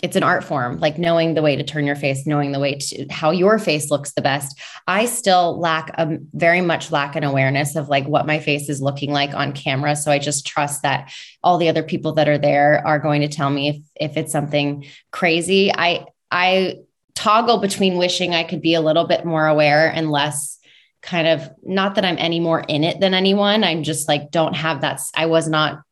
it's 0.02 0.16
an 0.16 0.22
art 0.22 0.42
form 0.44 0.78
like 0.78 0.98
knowing 0.98 1.34
the 1.34 1.42
way 1.42 1.56
to 1.56 1.62
turn 1.62 1.86
your 1.86 1.96
face 1.96 2.26
knowing 2.26 2.52
the 2.52 2.58
way 2.58 2.74
to 2.76 3.06
how 3.10 3.30
your 3.30 3.58
face 3.58 3.90
looks 3.90 4.12
the 4.12 4.22
best. 4.22 4.58
I 4.86 5.06
still 5.06 5.58
lack 5.58 5.90
a 5.94 6.18
very 6.32 6.60
much 6.60 6.90
lack 6.90 7.16
an 7.16 7.24
awareness 7.24 7.76
of 7.76 7.88
like 7.88 8.06
what 8.06 8.26
my 8.26 8.38
face 8.38 8.68
is 8.68 8.80
looking 8.80 9.12
like 9.12 9.34
on 9.34 9.52
camera. 9.52 9.96
So 9.96 10.10
i 10.10 10.18
just 10.18 10.46
trust 10.46 10.82
that 10.82 11.12
all 11.42 11.58
the 11.58 11.68
other 11.68 11.82
people 11.82 12.12
that 12.12 12.28
are 12.28 12.38
there 12.38 12.86
are 12.86 12.98
going 12.98 13.20
to 13.22 13.28
tell 13.28 13.50
me 13.50 13.68
if 13.68 14.10
if 14.10 14.16
it's 14.16 14.32
something 14.32 14.86
crazy. 15.10 15.72
I 15.72 16.06
i 16.30 16.76
toggle 17.14 17.58
between 17.58 17.98
wishing 17.98 18.34
i 18.34 18.44
could 18.44 18.62
be 18.62 18.74
a 18.74 18.80
little 18.80 19.06
bit 19.06 19.24
more 19.24 19.46
aware 19.46 19.90
and 19.92 20.10
less 20.10 20.58
kind 21.02 21.26
of 21.26 21.50
not 21.62 21.96
that 21.96 22.04
i'm 22.04 22.16
any 22.18 22.40
more 22.40 22.60
in 22.60 22.84
it 22.84 23.00
than 23.00 23.14
anyone. 23.14 23.64
I'm 23.64 23.82
just 23.82 24.08
like 24.08 24.30
don't 24.30 24.54
have 24.54 24.80
that 24.82 25.00
i 25.14 25.26
was 25.26 25.48
not 25.48 25.82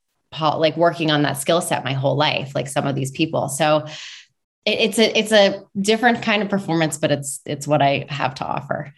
like 0.41 0.77
working 0.77 1.11
on 1.11 1.23
that 1.23 1.35
skill 1.39 1.61
set 1.61 1.85
my 1.85 1.93
whole 1.93 2.17
life, 2.17 2.55
like 2.55 2.69
some 2.69 2.87
of 2.87 2.95
these 2.95 3.11
people. 3.11 3.49
So 3.49 3.87
it, 4.65 4.81
it's 4.81 4.99
a 4.99 5.19
it's 5.19 5.33
a 5.33 5.63
different 5.81 6.23
kind 6.23 6.43
of 6.43 6.49
performance, 6.49 6.99
but 6.99 7.11
it's 7.11 7.41
it's 7.47 7.67
what 7.67 7.83
I 7.83 8.07
have 8.09 8.35
to 8.37 8.45
offer. 8.45 8.93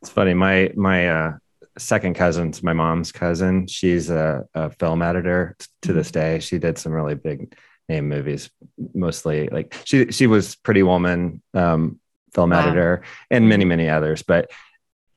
It's 0.00 0.10
funny. 0.10 0.34
My 0.34 0.72
my 0.74 1.08
uh, 1.08 1.32
second 1.78 2.14
cousin's 2.14 2.62
my 2.62 2.72
mom's 2.72 3.12
cousin. 3.12 3.66
She's 3.66 4.10
a, 4.10 4.44
a 4.54 4.70
film 4.70 5.02
editor 5.02 5.56
to 5.82 5.92
this 5.92 6.10
mm-hmm. 6.10 6.20
day. 6.20 6.38
She 6.40 6.58
did 6.58 6.78
some 6.78 6.92
really 6.92 7.14
big 7.14 7.54
name 7.88 8.08
movies, 8.08 8.50
mostly 8.94 9.48
like 9.48 9.76
she 9.84 10.10
she 10.10 10.26
was 10.26 10.56
Pretty 10.56 10.82
Woman, 10.82 11.42
um, 11.54 12.00
film 12.34 12.50
wow. 12.50 12.66
editor, 12.66 13.02
and 13.30 13.48
many 13.48 13.62
mm-hmm. 13.62 13.68
many 13.68 13.88
others. 13.88 14.22
But 14.22 14.50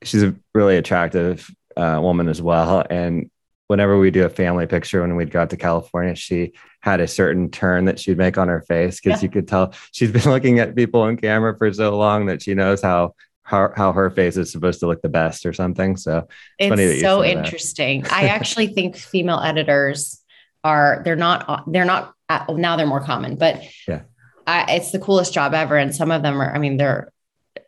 she's 0.02 0.22
a 0.22 0.36
really 0.54 0.76
attractive 0.76 1.50
uh, 1.76 1.98
woman 2.00 2.28
as 2.28 2.40
well, 2.40 2.84
and 2.88 3.30
whenever 3.68 3.98
we 3.98 4.10
do 4.10 4.24
a 4.24 4.28
family 4.28 4.66
picture 4.66 5.00
when 5.00 5.16
we'd 5.16 5.30
go 5.30 5.42
out 5.42 5.50
to 5.50 5.56
California, 5.56 6.14
she 6.14 6.52
had 6.80 7.00
a 7.00 7.08
certain 7.08 7.50
turn 7.50 7.86
that 7.86 7.98
she'd 7.98 8.18
make 8.18 8.38
on 8.38 8.48
her 8.48 8.62
face 8.62 9.00
because 9.00 9.20
yeah. 9.20 9.26
you 9.26 9.30
could 9.30 9.48
tell 9.48 9.74
she's 9.92 10.12
been 10.12 10.22
looking 10.30 10.58
at 10.58 10.76
people 10.76 11.02
on 11.02 11.16
camera 11.16 11.56
for 11.56 11.72
so 11.72 11.96
long 11.96 12.26
that 12.26 12.42
she 12.42 12.54
knows 12.54 12.82
how 12.82 13.14
how, 13.42 13.72
how 13.76 13.92
her 13.92 14.10
face 14.10 14.36
is 14.36 14.50
supposed 14.50 14.80
to 14.80 14.88
look 14.88 15.02
the 15.02 15.08
best 15.08 15.46
or 15.46 15.52
something. 15.52 15.96
So 15.96 16.26
it's, 16.58 16.80
it's 16.80 17.00
so 17.00 17.22
interesting. 17.22 18.04
I 18.10 18.26
actually 18.28 18.66
think 18.66 18.96
female 18.96 19.38
editors 19.38 20.20
are 20.64 21.00
they're 21.04 21.14
not 21.14 21.62
they're 21.70 21.84
not 21.84 22.12
now 22.50 22.76
they're 22.76 22.86
more 22.86 23.00
common, 23.00 23.36
but 23.36 23.62
yeah, 23.86 24.02
I, 24.46 24.74
it's 24.74 24.90
the 24.90 24.98
coolest 24.98 25.32
job 25.32 25.54
ever. 25.54 25.76
And 25.76 25.94
some 25.94 26.10
of 26.10 26.22
them 26.22 26.42
are, 26.42 26.52
I 26.52 26.58
mean, 26.58 26.76
they're 26.76 27.12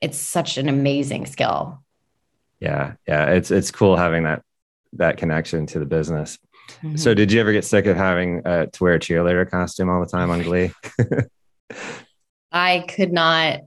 it's 0.03 0.19
such 0.19 0.59
an 0.59 0.69
amazing 0.69 1.27
skill. 1.27 1.83
Yeah, 2.61 2.95
yeah, 3.07 3.31
it's 3.31 3.53
it's 3.53 3.71
cool 3.71 3.97
having 3.97 4.25
that 4.25 4.43
that 4.95 5.17
connection 5.17 5.67
to 5.67 5.79
the 5.79 5.87
business. 5.87 6.39
Mm-hmm. 6.83 6.97
So, 6.97 7.15
did 7.15 7.33
you 7.33 7.41
ever 7.41 7.53
get 7.53 7.65
sick 7.65 7.87
of 7.87 7.97
having 7.97 8.47
uh, 8.47 8.67
to 8.67 8.85
wear 8.85 8.95
a 8.95 8.99
cheerleader 8.99 9.49
costume 9.49 9.89
all 9.89 10.01
the 10.01 10.07
time 10.07 10.31
on 10.31 10.43
Glee? 10.43 10.73
I 12.53 12.85
could 12.89 13.13
not. 13.13 13.61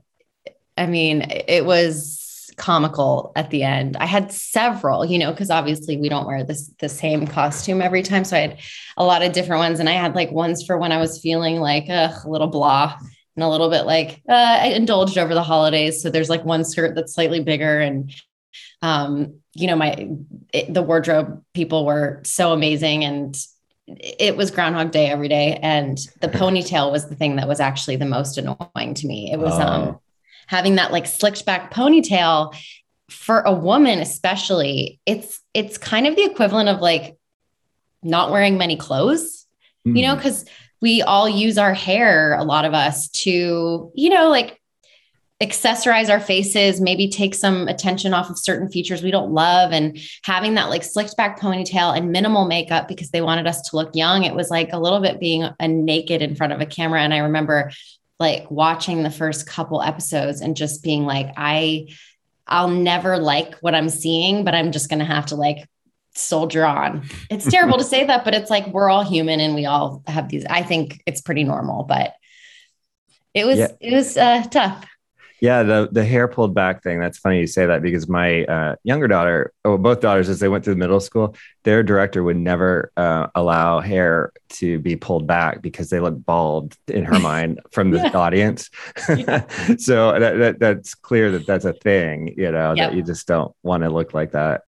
I 0.76 0.86
mean, 0.86 1.26
it 1.28 1.64
was 1.64 2.50
comical 2.56 3.32
at 3.34 3.50
the 3.50 3.62
end. 3.62 3.96
I 3.96 4.06
had 4.06 4.32
several, 4.32 5.04
you 5.04 5.18
know, 5.18 5.30
because 5.30 5.50
obviously 5.50 5.96
we 5.96 6.08
don't 6.08 6.26
wear 6.26 6.44
this 6.44 6.70
the 6.78 6.88
same 6.88 7.26
costume 7.26 7.82
every 7.82 8.02
time. 8.02 8.24
So 8.24 8.36
I 8.36 8.40
had 8.40 8.58
a 8.96 9.04
lot 9.04 9.22
of 9.22 9.32
different 9.32 9.60
ones, 9.60 9.80
and 9.80 9.88
I 9.88 9.92
had 9.92 10.14
like 10.14 10.30
ones 10.30 10.64
for 10.64 10.78
when 10.78 10.92
I 10.92 10.98
was 10.98 11.20
feeling 11.20 11.56
like 11.56 11.88
a 11.88 12.14
little 12.26 12.48
blah 12.48 12.96
and 13.36 13.44
a 13.44 13.48
little 13.48 13.70
bit 13.70 13.82
like 13.82 14.22
uh, 14.28 14.58
I 14.62 14.66
indulged 14.68 15.18
over 15.18 15.34
the 15.34 15.42
holidays. 15.42 16.02
So 16.02 16.10
there's 16.10 16.30
like 16.30 16.44
one 16.44 16.64
skirt 16.64 16.94
that's 16.94 17.14
slightly 17.14 17.40
bigger 17.40 17.80
and 17.80 18.12
um, 18.82 19.36
you 19.54 19.66
know, 19.66 19.76
my 19.76 20.08
it, 20.52 20.72
the 20.72 20.82
wardrobe 20.82 21.42
people 21.54 21.86
were 21.86 22.20
so 22.24 22.52
amazing 22.52 23.04
and 23.04 23.36
it 23.86 24.36
was 24.36 24.50
groundhog 24.50 24.90
day 24.90 25.08
every 25.08 25.28
day 25.28 25.58
and 25.62 25.98
the 26.20 26.28
ponytail 26.28 26.92
was 26.92 27.08
the 27.08 27.16
thing 27.16 27.36
that 27.36 27.48
was 27.48 27.60
actually 27.60 27.96
the 27.96 28.06
most 28.06 28.38
annoying 28.38 28.94
to 28.94 29.06
me 29.06 29.30
it 29.32 29.38
was 29.38 29.54
um, 29.54 29.60
oh. 29.60 29.88
um 29.88 29.98
having 30.46 30.76
that 30.76 30.92
like 30.92 31.04
slicked 31.04 31.44
back 31.44 31.72
ponytail 31.74 32.54
for 33.10 33.40
a 33.40 33.52
woman 33.52 33.98
especially 33.98 35.00
it's 35.04 35.40
it's 35.52 35.78
kind 35.78 36.06
of 36.06 36.14
the 36.14 36.24
equivalent 36.24 36.68
of 36.68 36.80
like 36.80 37.16
not 38.02 38.30
wearing 38.30 38.56
many 38.56 38.76
clothes 38.76 39.46
mm. 39.86 39.96
you 39.96 40.06
know 40.06 40.14
because 40.14 40.42
hmm. 40.42 40.48
we 40.80 41.02
all 41.02 41.28
use 41.28 41.58
our 41.58 41.74
hair 41.74 42.34
a 42.34 42.44
lot 42.44 42.64
of 42.64 42.74
us 42.74 43.08
to 43.08 43.90
you 43.94 44.10
know 44.10 44.30
like 44.30 44.61
accessorize 45.42 46.08
our 46.08 46.20
faces, 46.20 46.80
maybe 46.80 47.08
take 47.08 47.34
some 47.34 47.66
attention 47.66 48.14
off 48.14 48.30
of 48.30 48.38
certain 48.38 48.70
features 48.70 49.02
we 49.02 49.10
don't 49.10 49.32
love. 49.32 49.72
And 49.72 49.98
having 50.22 50.54
that 50.54 50.70
like 50.70 50.84
slicked 50.84 51.16
back 51.16 51.40
ponytail 51.40 51.96
and 51.96 52.12
minimal 52.12 52.46
makeup 52.46 52.86
because 52.86 53.10
they 53.10 53.20
wanted 53.20 53.48
us 53.48 53.60
to 53.68 53.76
look 53.76 53.94
young. 53.94 54.22
It 54.22 54.34
was 54.34 54.50
like 54.50 54.72
a 54.72 54.78
little 54.78 55.00
bit 55.00 55.18
being 55.18 55.48
a 55.58 55.68
naked 55.68 56.22
in 56.22 56.36
front 56.36 56.52
of 56.52 56.60
a 56.60 56.66
camera. 56.66 57.00
And 57.02 57.12
I 57.12 57.18
remember 57.18 57.72
like 58.20 58.48
watching 58.50 59.02
the 59.02 59.10
first 59.10 59.46
couple 59.48 59.82
episodes 59.82 60.40
and 60.40 60.56
just 60.56 60.84
being 60.84 61.06
like, 61.06 61.34
I, 61.36 61.88
I'll 62.46 62.70
never 62.70 63.18
like 63.18 63.56
what 63.56 63.74
I'm 63.74 63.88
seeing, 63.88 64.44
but 64.44 64.54
I'm 64.54 64.70
just 64.70 64.88
going 64.88 65.00
to 65.00 65.04
have 65.04 65.26
to 65.26 65.36
like 65.36 65.68
soldier 66.14 66.64
on. 66.64 67.02
It's 67.30 67.50
terrible 67.50 67.78
to 67.78 67.84
say 67.92 68.04
that, 68.04 68.24
but 68.24 68.34
it's 68.34 68.50
like 68.50 68.68
we're 68.68 68.88
all 68.88 69.02
human 69.02 69.40
and 69.40 69.56
we 69.56 69.66
all 69.66 70.04
have 70.06 70.28
these. 70.28 70.44
I 70.44 70.62
think 70.62 71.02
it's 71.04 71.20
pretty 71.20 71.42
normal, 71.42 71.82
but 71.82 72.14
it 73.34 73.44
was 73.44 73.58
yeah. 73.58 73.68
it 73.80 73.92
was 73.92 74.16
uh, 74.16 74.42
tough. 74.44 74.86
Yeah, 75.42 75.64
the 75.64 75.88
the 75.90 76.04
hair 76.04 76.28
pulled 76.28 76.54
back 76.54 76.84
thing. 76.84 77.00
That's 77.00 77.18
funny 77.18 77.40
you 77.40 77.48
say 77.48 77.66
that 77.66 77.82
because 77.82 78.08
my 78.08 78.44
uh, 78.44 78.76
younger 78.84 79.08
daughter, 79.08 79.52
oh, 79.64 79.76
both 79.76 79.98
daughters, 79.98 80.28
as 80.28 80.38
they 80.38 80.46
went 80.48 80.64
through 80.64 80.76
middle 80.76 81.00
school, 81.00 81.34
their 81.64 81.82
director 81.82 82.22
would 82.22 82.36
never 82.36 82.92
uh, 82.96 83.26
allow 83.34 83.80
hair 83.80 84.32
to 84.50 84.78
be 84.78 84.94
pulled 84.94 85.26
back 85.26 85.60
because 85.60 85.90
they 85.90 85.98
look 85.98 86.24
bald 86.24 86.76
in 86.86 87.04
her 87.04 87.18
mind 87.18 87.58
from 87.72 87.90
the 87.90 87.98
yeah. 87.98 88.16
audience. 88.16 88.70
Yeah. 89.08 89.44
so 89.78 90.16
that, 90.16 90.38
that, 90.38 90.58
that's 90.60 90.94
clear 90.94 91.32
that 91.32 91.44
that's 91.44 91.64
a 91.64 91.72
thing, 91.72 92.34
you 92.36 92.52
know, 92.52 92.74
yep. 92.76 92.90
that 92.90 92.96
you 92.96 93.02
just 93.02 93.26
don't 93.26 93.52
want 93.64 93.82
to 93.82 93.90
look 93.90 94.14
like 94.14 94.30
that. 94.30 94.62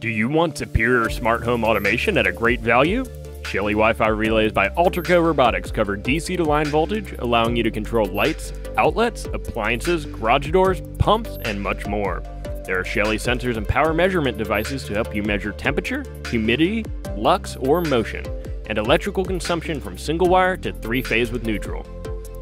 Do 0.00 0.08
you 0.08 0.30
want 0.30 0.56
superior 0.56 1.10
smart 1.10 1.44
home 1.44 1.62
automation 1.62 2.16
at 2.16 2.26
a 2.26 2.32
great 2.32 2.62
value? 2.62 3.04
Shelly 3.46 3.74
Wi 3.74 3.92
Fi 3.92 4.08
relays 4.08 4.50
by 4.50 4.68
Allterco 4.70 5.24
Robotics 5.24 5.70
cover 5.70 5.96
DC 5.96 6.36
to 6.36 6.42
line 6.42 6.66
voltage, 6.66 7.14
allowing 7.20 7.54
you 7.54 7.62
to 7.62 7.70
control 7.70 8.06
lights, 8.06 8.52
outlets, 8.76 9.26
appliances, 9.26 10.04
garage 10.04 10.50
doors, 10.50 10.82
pumps, 10.98 11.38
and 11.42 11.60
much 11.62 11.86
more. 11.86 12.24
There 12.64 12.80
are 12.80 12.84
Shelly 12.84 13.18
sensors 13.18 13.56
and 13.56 13.66
power 13.66 13.94
measurement 13.94 14.36
devices 14.36 14.82
to 14.86 14.94
help 14.94 15.14
you 15.14 15.22
measure 15.22 15.52
temperature, 15.52 16.04
humidity, 16.28 16.84
lux, 17.16 17.54
or 17.56 17.82
motion, 17.82 18.26
and 18.68 18.78
electrical 18.78 19.24
consumption 19.24 19.80
from 19.80 19.96
single 19.96 20.28
wire 20.28 20.56
to 20.56 20.72
three 20.72 21.00
phase 21.00 21.30
with 21.30 21.46
neutral. 21.46 21.86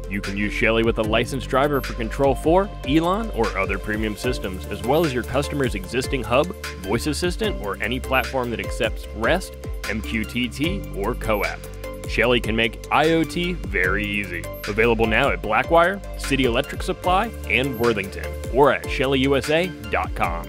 You 0.09 0.21
can 0.21 0.37
use 0.37 0.53
Shelly 0.53 0.83
with 0.83 0.99
a 0.99 1.03
licensed 1.03 1.49
driver 1.49 1.81
for 1.81 1.93
Control 1.93 2.35
4, 2.35 2.69
ELAN, 2.87 3.31
or 3.31 3.45
other 3.57 3.79
premium 3.79 4.15
systems, 4.15 4.65
as 4.67 4.83
well 4.83 5.05
as 5.05 5.13
your 5.13 5.23
customer's 5.23 5.75
existing 5.75 6.23
hub, 6.23 6.47
voice 6.83 7.07
assistant, 7.07 7.59
or 7.61 7.81
any 7.81 7.99
platform 7.99 8.51
that 8.51 8.59
accepts 8.59 9.07
REST 9.15 9.53
MQTT, 9.83 10.95
or 10.95 11.15
CoAP. 11.15 12.09
Shelly 12.09 12.39
can 12.39 12.55
make 12.55 12.83
IoT 12.83 13.55
very 13.65 14.05
easy. 14.05 14.43
Available 14.67 15.07
now 15.07 15.29
at 15.29 15.41
Blackwire, 15.41 15.99
City 16.19 16.45
Electric 16.45 16.83
Supply, 16.83 17.31
and 17.49 17.79
Worthington, 17.79 18.25
or 18.53 18.71
at 18.71 18.83
shellyusa.com. 18.83 20.47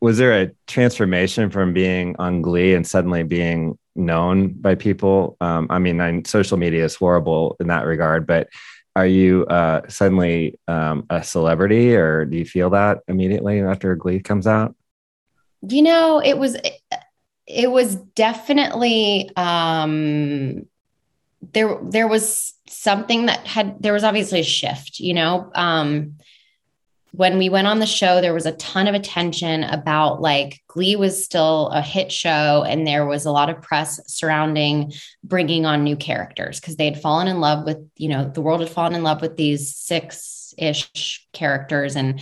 Was 0.00 0.18
there 0.18 0.42
a 0.42 0.50
transformation 0.66 1.50
from 1.50 1.72
being 1.72 2.14
on 2.18 2.40
Glee 2.40 2.74
and 2.74 2.86
suddenly 2.86 3.24
being 3.24 3.76
known 3.98 4.48
by 4.52 4.74
people? 4.74 5.36
Um, 5.40 5.66
I 5.70 5.78
mean, 5.78 6.00
I, 6.00 6.22
social 6.24 6.56
media 6.56 6.84
is 6.84 6.94
horrible 6.94 7.56
in 7.60 7.66
that 7.68 7.84
regard, 7.84 8.26
but 8.26 8.48
are 8.96 9.06
you 9.06 9.46
uh, 9.46 9.82
suddenly 9.88 10.58
um, 10.66 11.06
a 11.10 11.22
celebrity, 11.22 11.94
or 11.94 12.24
do 12.24 12.36
you 12.36 12.44
feel 12.44 12.70
that 12.70 12.98
immediately 13.06 13.60
after 13.60 13.94
Glee 13.94 14.20
comes 14.20 14.46
out? 14.46 14.74
You 15.62 15.82
know, 15.82 16.20
it 16.20 16.38
was 16.38 16.56
it 17.46 17.70
was 17.70 17.94
definitely 17.94 19.30
um, 19.36 20.66
there. 21.52 21.78
There 21.82 22.08
was 22.08 22.54
something 22.68 23.26
that 23.26 23.46
had 23.46 23.80
there 23.80 23.92
was 23.92 24.04
obviously 24.04 24.40
a 24.40 24.44
shift. 24.44 24.98
You 24.98 25.14
know, 25.14 25.50
um, 25.54 26.16
when 27.12 27.38
we 27.38 27.48
went 27.48 27.66
on 27.66 27.78
the 27.78 27.86
show, 27.86 28.20
there 28.20 28.34
was 28.34 28.46
a 28.46 28.52
ton 28.52 28.86
of 28.86 28.94
attention 28.94 29.64
about 29.64 30.20
like 30.20 30.60
Glee 30.66 30.96
was 30.96 31.24
still 31.24 31.68
a 31.68 31.80
hit 31.80 32.12
show, 32.12 32.64
and 32.68 32.86
there 32.86 33.06
was 33.06 33.24
a 33.24 33.32
lot 33.32 33.50
of 33.50 33.62
press 33.62 34.00
surrounding 34.06 34.92
bringing 35.24 35.64
on 35.64 35.84
new 35.84 35.96
characters 35.96 36.60
because 36.60 36.76
they 36.76 36.84
had 36.84 37.00
fallen 37.00 37.28
in 37.28 37.40
love 37.40 37.64
with, 37.64 37.78
you 37.96 38.08
know, 38.08 38.28
the 38.28 38.42
world 38.42 38.60
had 38.60 38.70
fallen 38.70 38.94
in 38.94 39.02
love 39.02 39.22
with 39.22 39.36
these 39.36 39.74
six 39.74 40.54
ish 40.58 41.26
characters. 41.32 41.96
And 41.96 42.20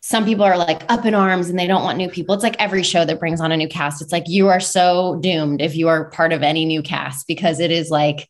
some 0.00 0.24
people 0.24 0.44
are 0.44 0.56
like 0.56 0.84
up 0.88 1.04
in 1.04 1.14
arms 1.14 1.48
and 1.50 1.58
they 1.58 1.66
don't 1.66 1.84
want 1.84 1.98
new 1.98 2.08
people. 2.08 2.34
It's 2.34 2.44
like 2.44 2.56
every 2.58 2.82
show 2.82 3.04
that 3.04 3.20
brings 3.20 3.40
on 3.40 3.52
a 3.52 3.56
new 3.56 3.68
cast. 3.68 4.00
It's 4.00 4.12
like 4.12 4.24
you 4.26 4.48
are 4.48 4.60
so 4.60 5.18
doomed 5.20 5.60
if 5.60 5.76
you 5.76 5.88
are 5.88 6.10
part 6.10 6.32
of 6.32 6.42
any 6.42 6.64
new 6.64 6.82
cast 6.82 7.26
because 7.26 7.60
it 7.60 7.70
is 7.70 7.90
like 7.90 8.28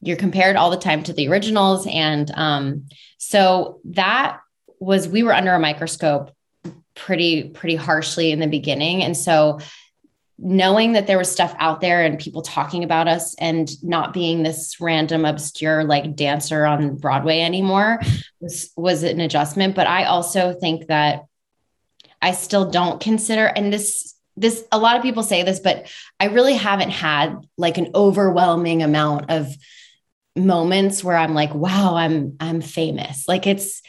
you're 0.00 0.18
compared 0.18 0.56
all 0.56 0.70
the 0.70 0.76
time 0.76 1.02
to 1.04 1.14
the 1.14 1.28
originals. 1.28 1.86
And 1.86 2.30
um, 2.34 2.86
so 3.16 3.80
that 3.86 4.38
was 4.84 5.08
we 5.08 5.22
were 5.22 5.32
under 5.32 5.52
a 5.52 5.58
microscope 5.58 6.30
pretty 6.94 7.48
pretty 7.50 7.76
harshly 7.76 8.30
in 8.30 8.38
the 8.38 8.46
beginning. 8.46 9.02
And 9.02 9.16
so 9.16 9.58
knowing 10.38 10.92
that 10.92 11.06
there 11.06 11.18
was 11.18 11.30
stuff 11.30 11.54
out 11.58 11.80
there 11.80 12.04
and 12.04 12.18
people 12.18 12.42
talking 12.42 12.82
about 12.82 13.06
us 13.06 13.34
and 13.36 13.70
not 13.84 14.12
being 14.12 14.42
this 14.42 14.80
random 14.80 15.24
obscure 15.24 15.84
like 15.84 16.16
dancer 16.16 16.66
on 16.66 16.96
broadway 16.96 17.40
anymore 17.40 18.00
was 18.40 18.70
was 18.76 19.02
an 19.02 19.20
adjustment. 19.20 19.74
But 19.74 19.86
i 19.86 20.04
also 20.04 20.52
think 20.52 20.88
that 20.88 21.26
i 22.20 22.32
still 22.32 22.70
don't 22.70 23.00
consider 23.00 23.46
and 23.46 23.72
this 23.72 24.14
this 24.36 24.64
a 24.72 24.78
lot 24.78 24.96
of 24.96 25.02
people 25.02 25.22
say 25.22 25.44
this 25.44 25.60
but 25.60 25.86
i 26.18 26.26
really 26.26 26.54
haven't 26.54 26.90
had 26.90 27.36
like 27.56 27.78
an 27.78 27.92
overwhelming 27.94 28.82
amount 28.82 29.30
of 29.30 29.48
moments 30.34 31.04
where 31.04 31.16
i'm 31.16 31.34
like 31.34 31.54
wow 31.54 31.94
i'm 31.94 32.36
i'm 32.40 32.60
famous. 32.60 33.28
Like 33.28 33.46
it's 33.46 33.82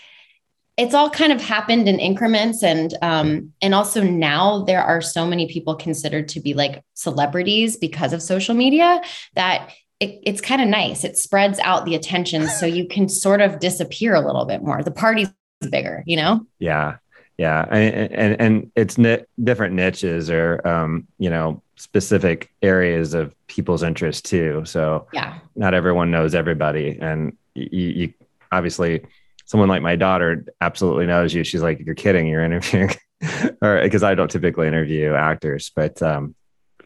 it's 0.77 0.93
all 0.93 1.09
kind 1.09 1.31
of 1.31 1.41
happened 1.41 1.87
in 1.87 1.99
increments 1.99 2.63
and 2.63 2.93
um 3.01 3.53
and 3.61 3.73
also 3.73 4.03
now 4.03 4.63
there 4.63 4.83
are 4.83 5.01
so 5.01 5.25
many 5.25 5.47
people 5.47 5.75
considered 5.75 6.27
to 6.27 6.39
be 6.39 6.53
like 6.53 6.83
celebrities 6.93 7.77
because 7.77 8.13
of 8.13 8.21
social 8.21 8.55
media 8.55 9.01
that 9.35 9.69
it, 10.01 10.19
it's 10.23 10.41
kind 10.41 10.61
of 10.61 10.67
nice. 10.67 11.05
It 11.05 11.17
spreads 11.17 11.57
out 11.59 11.85
the 11.85 11.95
attention 11.95 12.47
so 12.47 12.65
you 12.65 12.85
can 12.89 13.07
sort 13.07 13.41
of 13.41 13.59
disappear 13.59 14.13
a 14.13 14.25
little 14.25 14.45
bit 14.45 14.61
more. 14.61 14.83
The 14.83 14.91
party's 14.91 15.29
bigger 15.71 16.03
you 16.05 16.17
know? 16.17 16.45
Yeah. 16.59 16.97
Yeah. 17.37 17.65
And 17.69 18.11
and, 18.11 18.41
and 18.41 18.71
it's 18.75 18.97
ni- 18.97 19.23
different 19.41 19.75
niches 19.75 20.29
or 20.29 20.65
um 20.67 21.07
you 21.17 21.29
know 21.29 21.61
specific 21.77 22.51
areas 22.61 23.13
of 23.13 23.35
people's 23.47 23.83
interest 23.83 24.25
too. 24.25 24.63
So 24.65 25.07
yeah. 25.13 25.39
not 25.55 25.73
everyone 25.73 26.11
knows 26.11 26.35
everybody 26.35 26.97
and 27.01 27.35
you, 27.53 27.89
you 27.89 28.13
obviously 28.51 29.05
someone 29.45 29.69
like 29.69 29.81
my 29.81 29.95
daughter 29.95 30.45
absolutely 30.59 31.05
knows 31.05 31.33
you. 31.33 31.43
She's 31.43 31.61
like, 31.61 31.79
you're 31.79 31.95
kidding, 31.95 32.27
you're 32.27 32.43
interviewing, 32.43 32.91
or 33.61 33.81
because 33.81 34.03
I 34.03 34.15
don't 34.15 34.29
typically 34.29 34.67
interview 34.67 35.13
actors, 35.13 35.71
but 35.75 36.01
um, 36.01 36.35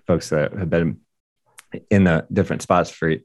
folks 0.08 0.30
that 0.30 0.54
have 0.54 0.70
been 0.70 1.00
in 1.90 2.04
the 2.04 2.28
different 2.32 2.62
spots 2.62 2.90
for 2.90 3.16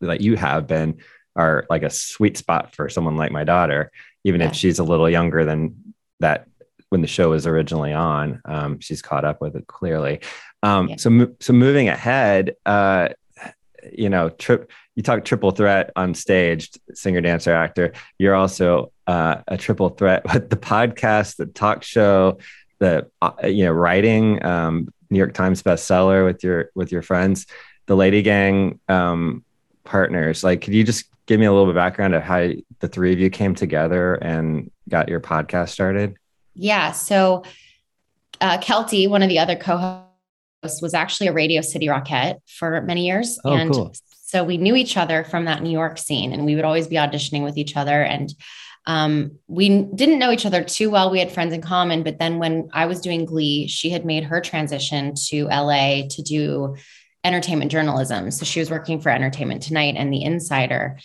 that 0.00 0.20
you 0.20 0.36
have 0.36 0.66
been 0.66 0.98
are 1.34 1.66
like 1.70 1.82
a 1.82 1.90
sweet 1.90 2.36
spot 2.36 2.74
for 2.74 2.88
someone 2.88 3.16
like 3.16 3.32
my 3.32 3.44
daughter, 3.44 3.90
even 4.24 4.40
yeah. 4.40 4.48
if 4.48 4.54
she's 4.54 4.78
a 4.78 4.84
little 4.84 5.08
younger 5.08 5.44
than 5.44 5.94
that 6.20 6.46
when 6.90 7.00
the 7.00 7.06
show 7.06 7.30
was 7.30 7.46
originally 7.46 7.92
on. 7.92 8.40
Um, 8.44 8.80
she's 8.80 9.02
caught 9.02 9.24
up 9.24 9.40
with 9.40 9.56
it 9.56 9.66
clearly. 9.66 10.20
Um, 10.62 10.88
yeah. 10.88 10.96
So, 10.96 11.28
so 11.40 11.52
moving 11.52 11.88
ahead, 11.88 12.56
uh, 12.66 13.10
you 13.92 14.08
know, 14.08 14.28
trip 14.30 14.70
you 14.94 15.02
talk 15.02 15.24
triple 15.24 15.52
threat 15.52 15.92
on 15.94 16.14
stage, 16.14 16.70
singer, 16.92 17.20
dancer, 17.20 17.52
actor. 17.52 17.92
You're 18.18 18.34
also 18.34 18.92
uh, 19.06 19.36
a 19.46 19.56
triple 19.56 19.90
threat 19.90 20.22
with 20.32 20.50
the 20.50 20.56
podcast, 20.56 21.36
the 21.36 21.46
talk 21.46 21.82
show, 21.82 22.38
the 22.78 23.08
uh, 23.22 23.32
you 23.44 23.64
know 23.64 23.72
writing, 23.72 24.44
um, 24.44 24.88
New 25.10 25.18
York 25.18 25.34
Times 25.34 25.62
bestseller 25.62 26.24
with 26.24 26.42
your 26.42 26.70
with 26.74 26.92
your 26.92 27.02
friends, 27.02 27.46
the 27.86 27.96
Lady 27.96 28.22
Gang 28.22 28.80
um, 28.88 29.44
partners. 29.84 30.42
Like, 30.42 30.62
could 30.62 30.74
you 30.74 30.84
just 30.84 31.04
give 31.26 31.38
me 31.38 31.46
a 31.46 31.52
little 31.52 31.66
bit 31.66 31.70
of 31.70 31.76
background 31.76 32.14
of 32.14 32.22
how 32.22 32.50
the 32.80 32.88
three 32.88 33.12
of 33.12 33.20
you 33.20 33.30
came 33.30 33.54
together 33.54 34.14
and 34.14 34.70
got 34.88 35.08
your 35.08 35.20
podcast 35.20 35.68
started? 35.68 36.16
Yeah. 36.54 36.92
So 36.92 37.44
uh, 38.40 38.58
Keltie, 38.58 39.08
one 39.08 39.22
of 39.22 39.28
the 39.28 39.38
other 39.38 39.56
co-hosts, 39.56 40.07
was 40.62 40.94
actually 40.94 41.28
a 41.28 41.32
Radio 41.32 41.60
City 41.60 41.86
Rockette 41.86 42.38
for 42.46 42.80
many 42.82 43.06
years, 43.06 43.38
oh, 43.44 43.52
and 43.52 43.72
cool. 43.72 43.92
So 44.24 44.44
we 44.44 44.58
knew 44.58 44.76
each 44.76 44.96
other 44.96 45.24
from 45.24 45.46
that 45.46 45.62
New 45.62 45.70
York 45.70 45.98
scene, 45.98 46.32
and 46.32 46.44
we 46.44 46.54
would 46.54 46.64
always 46.64 46.86
be 46.86 46.96
auditioning 46.96 47.44
with 47.44 47.56
each 47.56 47.76
other. 47.76 48.02
And 48.02 48.32
um, 48.86 49.38
we 49.46 49.84
didn't 49.94 50.18
know 50.18 50.30
each 50.30 50.46
other 50.46 50.62
too 50.62 50.90
well. 50.90 51.10
We 51.10 51.18
had 51.18 51.32
friends 51.32 51.54
in 51.54 51.62
common, 51.62 52.02
but 52.02 52.18
then 52.18 52.38
when 52.38 52.68
I 52.72 52.86
was 52.86 53.00
doing 53.00 53.24
Glee, 53.24 53.68
she 53.68 53.90
had 53.90 54.04
made 54.04 54.24
her 54.24 54.40
transition 54.40 55.14
to 55.28 55.44
LA 55.46 56.08
to 56.10 56.22
do 56.22 56.76
entertainment 57.24 57.70
journalism. 57.70 58.30
So 58.30 58.44
she 58.44 58.60
was 58.60 58.70
working 58.70 59.00
for 59.00 59.10
Entertainment 59.10 59.62
Tonight 59.62 59.94
and 59.96 60.12
The 60.12 60.22
Insider. 60.22 60.98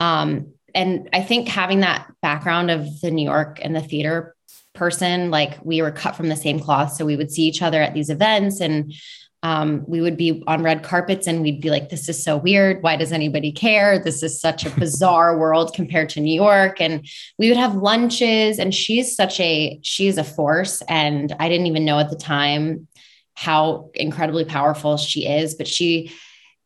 Um, 0.00 0.52
and 0.74 1.08
I 1.12 1.22
think 1.22 1.48
having 1.48 1.80
that 1.80 2.10
background 2.22 2.70
of 2.70 3.00
the 3.00 3.10
New 3.10 3.24
York 3.24 3.60
and 3.62 3.74
the 3.74 3.80
theater 3.80 4.34
person, 4.78 5.30
like 5.30 5.58
we 5.62 5.82
were 5.82 5.90
cut 5.90 6.16
from 6.16 6.28
the 6.28 6.36
same 6.36 6.60
cloth. 6.60 6.92
So 6.92 7.04
we 7.04 7.16
would 7.16 7.30
see 7.30 7.42
each 7.42 7.62
other 7.62 7.82
at 7.82 7.94
these 7.94 8.10
events 8.10 8.60
and 8.60 8.94
um, 9.42 9.84
we 9.86 10.00
would 10.00 10.16
be 10.16 10.42
on 10.48 10.62
red 10.64 10.82
carpets 10.82 11.28
and 11.28 11.42
we'd 11.42 11.60
be 11.60 11.70
like, 11.70 11.90
this 11.90 12.08
is 12.08 12.22
so 12.22 12.36
weird. 12.36 12.82
Why 12.82 12.96
does 12.96 13.12
anybody 13.12 13.52
care? 13.52 13.98
This 13.98 14.22
is 14.22 14.40
such 14.40 14.66
a 14.66 14.70
bizarre 14.70 15.38
world 15.38 15.74
compared 15.74 16.08
to 16.10 16.20
New 16.20 16.34
York. 16.34 16.80
And 16.80 17.06
we 17.38 17.48
would 17.48 17.56
have 17.56 17.76
lunches, 17.76 18.58
and 18.58 18.74
she's 18.74 19.14
such 19.14 19.38
a, 19.38 19.78
she's 19.82 20.18
a 20.18 20.24
force. 20.24 20.82
And 20.88 21.34
I 21.38 21.48
didn't 21.48 21.68
even 21.68 21.84
know 21.84 22.00
at 22.00 22.10
the 22.10 22.16
time 22.16 22.88
how 23.34 23.90
incredibly 23.94 24.44
powerful 24.44 24.96
she 24.96 25.28
is, 25.28 25.54
but 25.54 25.68
she 25.68 26.12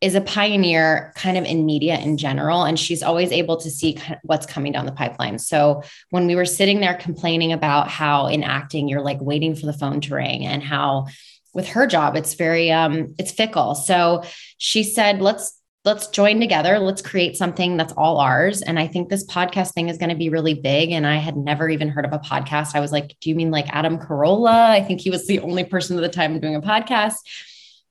is 0.03 0.17
a 0.17 0.21
pioneer 0.21 1.13
kind 1.15 1.39
of 1.39 1.45
in 1.45 1.65
media 1.65 1.97
in 1.99 2.17
general. 2.17 2.65
And 2.65 2.79
she's 2.79 3.05
always 3.05 3.31
able 3.31 3.57
to 3.59 3.71
see 3.71 3.97
what's 4.25 4.47
coming 4.47 4.73
down 4.73 4.85
the 4.85 4.93
pipeline. 4.93 5.39
So 5.39 5.85
when 6.11 6.27
we 6.27 6.35
were 6.35 6.45
sitting 6.45 6.81
there 6.81 6.95
complaining 6.95 7.53
about 7.53 7.89
how 7.89 8.27
in 8.27 8.43
acting, 8.43 8.89
you're 8.89 9.01
like 9.01 9.21
waiting 9.21 9.55
for 9.55 9.67
the 9.67 9.73
phone 9.73 10.01
to 10.01 10.15
ring 10.15 10.45
and 10.45 10.61
how, 10.61 11.07
with 11.55 11.69
her 11.69 11.87
job 11.87 12.17
it's 12.17 12.35
very 12.35 12.73
um 12.73 13.15
it's 13.19 13.31
fickle. 13.31 13.75
So 13.75 14.25
she 14.59 14.83
said 14.83 15.21
let's 15.21 15.59
let's 15.85 16.09
join 16.09 16.41
together. 16.41 16.79
Let's 16.79 17.03
create 17.03 17.37
something 17.37 17.77
that's 17.77 17.93
all 17.93 18.19
ours. 18.19 18.63
And 18.63 18.79
i 18.79 18.87
think 18.87 19.09
this 19.09 19.27
podcast 19.27 19.75
thing 19.75 19.89
is 19.89 19.99
going 19.99 20.09
to 20.09 20.17
be 20.17 20.31
really 20.31 20.55
big 20.55 20.93
and 20.93 21.07
i 21.07 21.17
had 21.17 21.37
never 21.37 21.69
even 21.69 21.91
heard 21.91 22.07
of 22.07 22.13
a 22.15 22.19
podcast. 22.19 22.75
I 22.75 22.81
was 22.81 22.91
like 22.91 23.17
do 23.21 23.29
you 23.29 23.37
mean 23.37 23.51
like 23.51 23.69
adam 23.69 23.99
carolla? 23.99 24.71
I 24.71 24.83
think 24.83 25.03
he 25.03 25.11
was 25.11 25.27
the 25.27 25.41
only 25.41 25.65
person 25.65 25.97
at 25.97 26.01
the 26.01 26.09
time 26.09 26.41
doing 26.41 26.57
a 26.57 26.63
podcast 26.63 27.19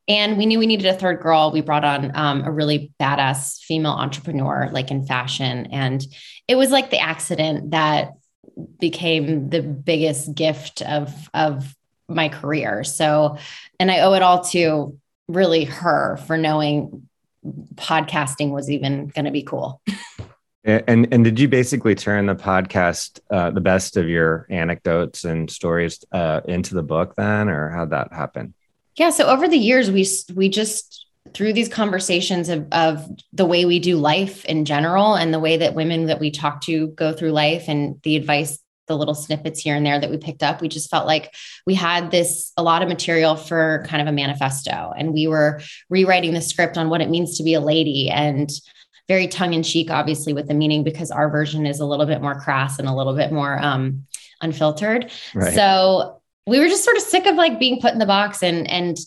and 0.07 0.37
we 0.37 0.45
knew 0.45 0.59
we 0.59 0.67
needed 0.67 0.85
a 0.85 0.93
third 0.93 1.21
girl 1.21 1.51
we 1.51 1.61
brought 1.61 1.85
on 1.85 2.11
um, 2.15 2.43
a 2.43 2.51
really 2.51 2.91
badass 2.99 3.59
female 3.61 3.93
entrepreneur 3.93 4.69
like 4.71 4.91
in 4.91 5.05
fashion 5.05 5.67
and 5.71 6.05
it 6.47 6.55
was 6.55 6.71
like 6.71 6.89
the 6.89 6.99
accident 6.99 7.71
that 7.71 8.11
became 8.79 9.49
the 9.49 9.61
biggest 9.61 10.33
gift 10.35 10.81
of 10.81 11.29
of 11.33 11.75
my 12.07 12.29
career. 12.29 12.83
So, 12.83 13.37
and 13.79 13.91
I 13.91 14.01
owe 14.01 14.13
it 14.13 14.21
all 14.21 14.43
to 14.45 14.97
really 15.27 15.65
her 15.65 16.17
for 16.17 16.37
knowing 16.37 17.07
podcasting 17.75 18.51
was 18.51 18.69
even 18.69 19.07
going 19.07 19.25
to 19.25 19.31
be 19.31 19.43
cool. 19.43 19.81
And 20.63 21.11
and 21.11 21.23
did 21.23 21.39
you 21.39 21.47
basically 21.47 21.95
turn 21.95 22.27
the 22.27 22.35
podcast, 22.35 23.19
uh, 23.31 23.49
the 23.49 23.61
best 23.61 23.97
of 23.97 24.07
your 24.07 24.45
anecdotes 24.49 25.25
and 25.25 25.49
stories, 25.49 26.03
uh, 26.11 26.41
into 26.45 26.75
the 26.75 26.83
book 26.83 27.15
then, 27.15 27.49
or 27.49 27.69
how'd 27.69 27.89
that 27.89 28.13
happen? 28.13 28.53
Yeah. 28.95 29.09
So 29.09 29.27
over 29.27 29.47
the 29.47 29.57
years, 29.57 29.89
we 29.89 30.07
we 30.33 30.49
just 30.49 31.05
through 31.33 31.53
these 31.53 31.69
conversations 31.69 32.49
of 32.49 32.67
of 32.71 33.07
the 33.31 33.45
way 33.45 33.65
we 33.65 33.79
do 33.79 33.97
life 33.97 34.43
in 34.45 34.65
general, 34.65 35.15
and 35.15 35.33
the 35.33 35.39
way 35.39 35.57
that 35.57 35.75
women 35.75 36.07
that 36.07 36.19
we 36.19 36.31
talk 36.31 36.61
to 36.61 36.87
go 36.87 37.13
through 37.13 37.31
life, 37.31 37.65
and 37.67 37.99
the 38.03 38.15
advice 38.15 38.59
the 38.87 38.97
little 38.97 39.15
snippets 39.15 39.59
here 39.59 39.75
and 39.75 39.85
there 39.85 39.99
that 39.99 40.09
we 40.09 40.17
picked 40.17 40.43
up. 40.43 40.59
We 40.59 40.67
just 40.67 40.89
felt 40.89 41.07
like 41.07 41.33
we 41.65 41.75
had 41.75 42.11
this 42.11 42.51
a 42.57 42.63
lot 42.63 42.81
of 42.81 42.89
material 42.89 43.35
for 43.35 43.85
kind 43.87 44.01
of 44.01 44.07
a 44.07 44.11
manifesto, 44.11 44.93
and 44.97 45.13
we 45.13 45.27
were 45.27 45.61
rewriting 45.89 46.33
the 46.33 46.41
script 46.41 46.77
on 46.77 46.89
what 46.89 47.01
it 47.01 47.09
means 47.09 47.37
to 47.37 47.43
be 47.43 47.53
a 47.53 47.61
lady 47.61 48.09
and 48.09 48.51
very 49.07 49.27
tongue 49.27 49.53
in 49.53 49.63
cheek, 49.63 49.89
obviously, 49.91 50.33
with 50.33 50.47
the 50.47 50.53
meaning 50.53 50.83
because 50.83 51.11
our 51.11 51.29
version 51.29 51.65
is 51.65 51.79
a 51.79 51.85
little 51.85 52.05
bit 52.05 52.21
more 52.21 52.39
crass 52.39 52.79
and 52.79 52.87
a 52.87 52.95
little 52.95 53.15
bit 53.15 53.31
more 53.31 53.59
um, 53.59 54.05
unfiltered. 54.41 55.11
Right. 55.33 55.53
So 55.53 56.20
we 56.47 56.59
were 56.59 56.67
just 56.67 56.83
sort 56.83 56.97
of 56.97 57.03
sick 57.03 57.25
of 57.25 57.35
like 57.35 57.59
being 57.59 57.79
put 57.79 57.93
in 57.93 57.99
the 57.99 58.05
box. 58.05 58.43
And 58.43 58.69
and 58.69 58.97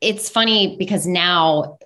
it's 0.00 0.28
funny 0.28 0.76
because 0.76 1.06
now 1.06 1.78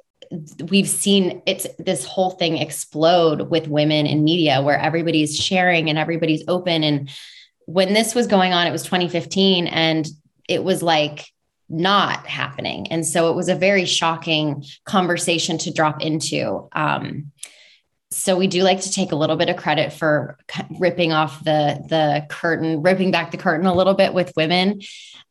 we've 0.68 0.88
seen 0.88 1.42
it's 1.46 1.66
this 1.78 2.04
whole 2.04 2.30
thing 2.30 2.56
explode 2.56 3.50
with 3.50 3.68
women 3.68 4.06
in 4.06 4.24
media 4.24 4.60
where 4.62 4.78
everybody's 4.78 5.36
sharing 5.36 5.88
and 5.88 5.98
everybody's 5.98 6.44
open. 6.48 6.82
And 6.82 7.10
when 7.66 7.94
this 7.94 8.14
was 8.14 8.26
going 8.26 8.52
on 8.52 8.66
it 8.66 8.72
was 8.72 8.82
2015 8.82 9.66
and 9.68 10.08
it 10.48 10.64
was 10.64 10.82
like 10.82 11.26
not 11.68 12.26
happening. 12.26 12.88
And 12.88 13.06
so 13.06 13.30
it 13.30 13.36
was 13.36 13.48
a 13.48 13.54
very 13.54 13.84
shocking 13.84 14.64
conversation 14.84 15.58
to 15.58 15.72
drop 15.72 16.02
into. 16.02 16.68
Um, 16.72 17.32
so 18.16 18.36
we 18.36 18.46
do 18.46 18.62
like 18.62 18.80
to 18.80 18.90
take 18.90 19.12
a 19.12 19.16
little 19.16 19.36
bit 19.36 19.48
of 19.48 19.56
credit 19.56 19.92
for 19.92 20.38
ripping 20.78 21.12
off 21.12 21.42
the 21.44 21.84
the 21.88 22.26
curtain 22.28 22.82
ripping 22.82 23.10
back 23.10 23.30
the 23.30 23.36
curtain 23.36 23.66
a 23.66 23.74
little 23.74 23.94
bit 23.94 24.14
with 24.14 24.32
women 24.36 24.80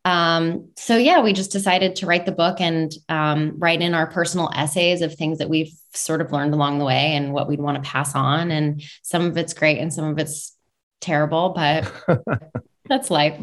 um, 0.06 0.70
so 0.78 0.98
yeah, 0.98 1.22
we 1.22 1.34
just 1.34 1.52
decided 1.52 1.96
to 1.96 2.06
write 2.06 2.28
the 2.28 2.32
book 2.32 2.62
and 2.62 2.94
um, 3.10 3.56
write 3.58 3.82
in 3.82 3.96
our 3.96 4.06
personal 4.06 4.52
essays 4.56 5.02
of 5.02 5.16
things 5.16 5.40
that 5.40 5.50
we've 5.50 5.74
sort 5.94 6.22
of 6.22 6.32
learned 6.32 6.54
along 6.54 6.78
the 6.78 6.86
way 6.86 7.16
and 7.16 7.34
what 7.34 7.48
we'd 7.48 7.60
want 7.60 7.84
to 7.84 7.90
pass 7.90 8.14
on. 8.14 8.52
And 8.52 8.84
some 9.02 9.26
of 9.26 9.36
it's 9.36 9.56
great 9.56 9.80
and 9.80 9.92
some 9.92 10.06
of 10.06 10.20
it's 10.20 10.56
terrible, 11.02 11.50
but 11.50 11.92
that's 12.86 13.10
life. 13.10 13.38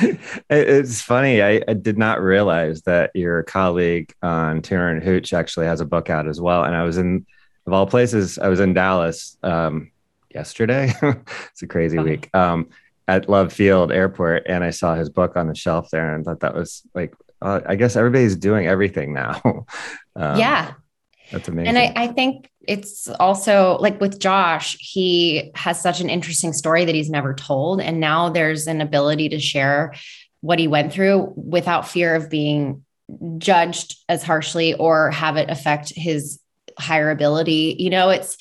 It's 0.50 1.00
funny. 1.00 1.40
I, 1.40 1.62
I, 1.66 1.72
did 1.72 1.96
not 1.96 2.20
realize 2.20 2.82
that 2.82 3.10
your 3.14 3.42
colleague 3.44 4.12
on 4.22 4.60
Turner 4.60 4.90
and 4.90 5.02
Hooch 5.02 5.32
actually 5.32 5.64
has 5.64 5.80
a 5.80 5.86
book 5.86 6.10
out 6.10 6.28
as 6.28 6.42
well. 6.42 6.64
And 6.64 6.76
I 6.76 6.82
was 6.82 6.98
in, 6.98 7.24
of 7.68 7.74
all 7.74 7.86
places, 7.86 8.38
I 8.38 8.48
was 8.48 8.60
in 8.60 8.72
Dallas 8.72 9.36
um, 9.42 9.90
yesterday. 10.34 10.90
it's 11.02 11.62
a 11.62 11.66
crazy 11.66 11.98
week. 11.98 12.34
Um, 12.34 12.70
at 13.06 13.28
Love 13.28 13.52
Field 13.52 13.92
Airport 13.92 14.44
and 14.46 14.64
I 14.64 14.70
saw 14.70 14.94
his 14.94 15.10
book 15.10 15.36
on 15.36 15.48
the 15.48 15.54
shelf 15.54 15.90
there 15.90 16.14
and 16.14 16.24
thought 16.24 16.40
that 16.40 16.54
was 16.54 16.82
like, 16.94 17.14
uh, 17.42 17.60
I 17.66 17.76
guess 17.76 17.94
everybody's 17.94 18.36
doing 18.36 18.66
everything 18.66 19.12
now. 19.12 19.40
um, 20.16 20.38
yeah. 20.38 20.72
That's 21.30 21.46
amazing. 21.48 21.76
And 21.76 21.78
I, 21.78 21.92
I 22.04 22.06
think 22.08 22.50
it's 22.66 23.06
also 23.20 23.76
like 23.80 24.00
with 24.00 24.18
Josh, 24.18 24.78
he 24.80 25.50
has 25.54 25.78
such 25.80 26.00
an 26.00 26.08
interesting 26.08 26.54
story 26.54 26.86
that 26.86 26.94
he's 26.94 27.10
never 27.10 27.34
told. 27.34 27.82
And 27.82 28.00
now 28.00 28.30
there's 28.30 28.66
an 28.66 28.80
ability 28.80 29.28
to 29.30 29.38
share 29.38 29.94
what 30.40 30.58
he 30.58 30.68
went 30.68 30.90
through 30.90 31.34
without 31.36 31.86
fear 31.86 32.14
of 32.14 32.30
being 32.30 32.84
judged 33.36 33.96
as 34.08 34.22
harshly 34.22 34.72
or 34.74 35.10
have 35.10 35.36
it 35.36 35.50
affect 35.50 35.92
his 35.94 36.40
higher 36.78 37.10
ability. 37.10 37.76
You 37.78 37.90
know, 37.90 38.10
it's, 38.10 38.36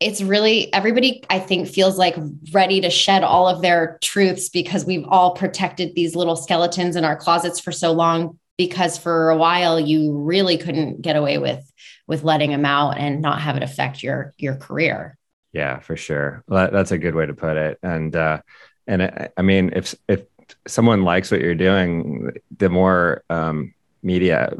it's 0.00 0.22
really 0.22 0.72
everybody 0.72 1.22
i 1.28 1.38
think 1.38 1.68
feels 1.68 1.98
like 1.98 2.16
ready 2.52 2.80
to 2.80 2.88
shed 2.88 3.22
all 3.22 3.46
of 3.46 3.60
their 3.60 3.98
truths 4.00 4.48
because 4.48 4.86
we've 4.86 5.04
all 5.08 5.34
protected 5.34 5.94
these 5.94 6.16
little 6.16 6.36
skeletons 6.36 6.96
in 6.96 7.04
our 7.04 7.16
closets 7.16 7.60
for 7.60 7.70
so 7.70 7.92
long 7.92 8.38
because 8.56 8.98
for 8.98 9.28
a 9.28 9.36
while 9.36 9.78
you 9.78 10.12
really 10.12 10.56
couldn't 10.56 11.02
get 11.02 11.16
away 11.16 11.36
with 11.36 11.70
with 12.10 12.24
letting 12.24 12.50
them 12.50 12.66
out 12.66 12.98
and 12.98 13.22
not 13.22 13.40
have 13.40 13.56
it 13.56 13.62
affect 13.62 14.02
your 14.02 14.34
your 14.36 14.56
career. 14.56 15.16
Yeah 15.52 15.78
for 15.78 15.96
sure. 15.96 16.42
Well, 16.48 16.68
that's 16.70 16.90
a 16.90 16.98
good 16.98 17.14
way 17.14 17.24
to 17.24 17.34
put 17.34 17.56
it. 17.56 17.78
And 17.82 18.14
uh 18.14 18.42
and 18.86 19.04
I, 19.04 19.28
I 19.36 19.42
mean 19.42 19.70
if 19.74 19.94
if 20.08 20.24
someone 20.66 21.04
likes 21.04 21.30
what 21.30 21.40
you're 21.40 21.54
doing 21.54 22.32
the 22.58 22.68
more 22.68 23.22
um 23.30 23.72
media 24.02 24.52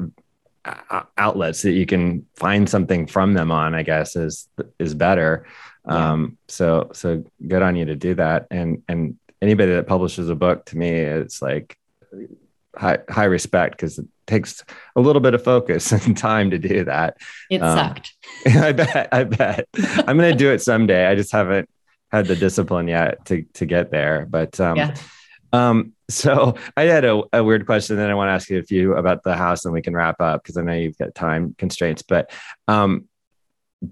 outlets 1.16 1.62
that 1.62 1.72
you 1.72 1.86
can 1.86 2.26
find 2.36 2.68
something 2.68 3.06
from 3.06 3.32
them 3.32 3.50
on 3.50 3.74
i 3.74 3.82
guess 3.82 4.16
is 4.16 4.48
is 4.78 4.94
better. 4.94 5.46
Yeah. 5.86 6.12
um 6.12 6.38
so 6.48 6.90
so 6.92 7.24
good 7.46 7.62
on 7.62 7.76
you 7.76 7.86
to 7.86 7.96
do 7.96 8.14
that. 8.14 8.46
And 8.50 8.82
and 8.88 9.18
anybody 9.40 9.72
that 9.72 9.86
publishes 9.86 10.28
a 10.28 10.34
book 10.34 10.66
to 10.66 10.76
me 10.76 10.90
it's 10.90 11.40
like 11.40 11.78
high 12.76 12.98
high 13.08 13.24
respect 13.24 13.76
because 13.76 13.98
it 13.98 14.06
takes 14.26 14.62
a 14.96 15.00
little 15.00 15.20
bit 15.20 15.34
of 15.34 15.42
focus 15.42 15.92
and 16.06 16.16
time 16.16 16.50
to 16.50 16.58
do 16.58 16.84
that. 16.84 17.16
It 17.48 17.62
um, 17.62 17.76
sucked. 17.76 18.12
I 18.46 18.72
bet 18.72 19.08
i 19.12 19.24
bet. 19.24 19.66
I'm 19.76 20.16
gonna 20.16 20.34
do 20.34 20.52
it 20.52 20.60
someday. 20.60 21.06
I 21.06 21.14
just 21.14 21.32
haven't 21.32 21.68
had 22.12 22.26
the 22.26 22.36
discipline 22.36 22.88
yet 22.88 23.24
to 23.26 23.42
to 23.54 23.66
get 23.66 23.90
there. 23.90 24.26
But 24.28 24.60
um 24.60 24.76
yeah. 24.76 24.94
Um 25.52 25.92
so 26.10 26.56
I 26.76 26.82
had 26.82 27.04
a, 27.04 27.22
a 27.32 27.42
weird 27.42 27.66
question. 27.66 27.96
Then 27.96 28.10
I 28.10 28.14
want 28.14 28.28
to 28.28 28.32
ask 28.32 28.50
you 28.50 28.58
a 28.58 28.62
few 28.62 28.94
about 28.94 29.22
the 29.22 29.36
house, 29.36 29.64
and 29.64 29.72
we 29.72 29.82
can 29.82 29.94
wrap 29.94 30.20
up 30.20 30.42
because 30.42 30.56
I 30.56 30.62
know 30.62 30.74
you've 30.74 30.98
got 30.98 31.14
time 31.14 31.54
constraints. 31.56 32.02
But 32.02 32.30
um, 32.68 33.08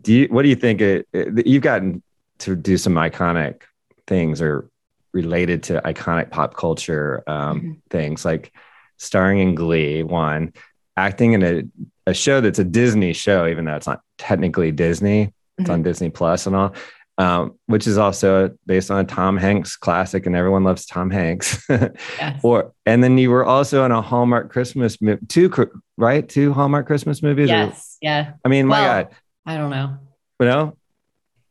do 0.02 0.12
you, 0.12 0.26
what 0.26 0.42
do 0.42 0.48
you 0.48 0.56
think? 0.56 0.80
It, 0.80 1.08
it, 1.12 1.46
you've 1.46 1.62
gotten 1.62 2.02
to 2.40 2.54
do 2.54 2.76
some 2.76 2.94
iconic 2.94 3.62
things 4.06 4.42
or 4.42 4.68
related 5.12 5.62
to 5.64 5.80
iconic 5.84 6.30
pop 6.30 6.54
culture 6.54 7.22
um, 7.26 7.60
mm-hmm. 7.60 7.72
things, 7.90 8.24
like 8.24 8.52
starring 8.98 9.38
in 9.38 9.54
Glee, 9.54 10.02
one, 10.02 10.52
acting 10.96 11.32
in 11.32 11.42
a, 11.42 11.62
a 12.06 12.14
show 12.14 12.40
that's 12.40 12.58
a 12.58 12.64
Disney 12.64 13.12
show, 13.12 13.46
even 13.46 13.64
though 13.64 13.76
it's 13.76 13.86
not 13.86 14.02
technically 14.18 14.72
Disney. 14.72 15.32
It's 15.56 15.64
mm-hmm. 15.64 15.72
on 15.72 15.82
Disney 15.82 16.10
Plus 16.10 16.46
and 16.46 16.54
all 16.54 16.74
um, 17.18 17.58
which 17.66 17.86
is 17.88 17.98
also 17.98 18.56
based 18.64 18.90
on 18.90 19.00
a 19.00 19.04
Tom 19.04 19.36
Hanks 19.36 19.76
classic, 19.76 20.24
and 20.24 20.36
everyone 20.36 20.62
loves 20.62 20.86
Tom 20.86 21.10
Hanks. 21.10 21.62
yes. 21.68 22.40
Or 22.42 22.72
and 22.86 23.02
then 23.02 23.18
you 23.18 23.30
were 23.30 23.44
also 23.44 23.84
in 23.84 23.90
a 23.90 24.00
Hallmark 24.00 24.50
Christmas 24.50 25.02
movie, 25.02 25.26
two 25.26 25.52
right, 25.96 26.26
two 26.26 26.52
Hallmark 26.52 26.86
Christmas 26.86 27.22
movies. 27.22 27.48
Yes, 27.48 27.96
or, 27.96 28.06
yeah. 28.06 28.32
I 28.44 28.48
mean, 28.48 28.68
well, 28.68 28.80
my 28.80 29.02
God, 29.02 29.14
I 29.44 29.56
don't 29.56 29.70
know. 29.70 29.98
You 30.40 30.46
know, 30.46 30.76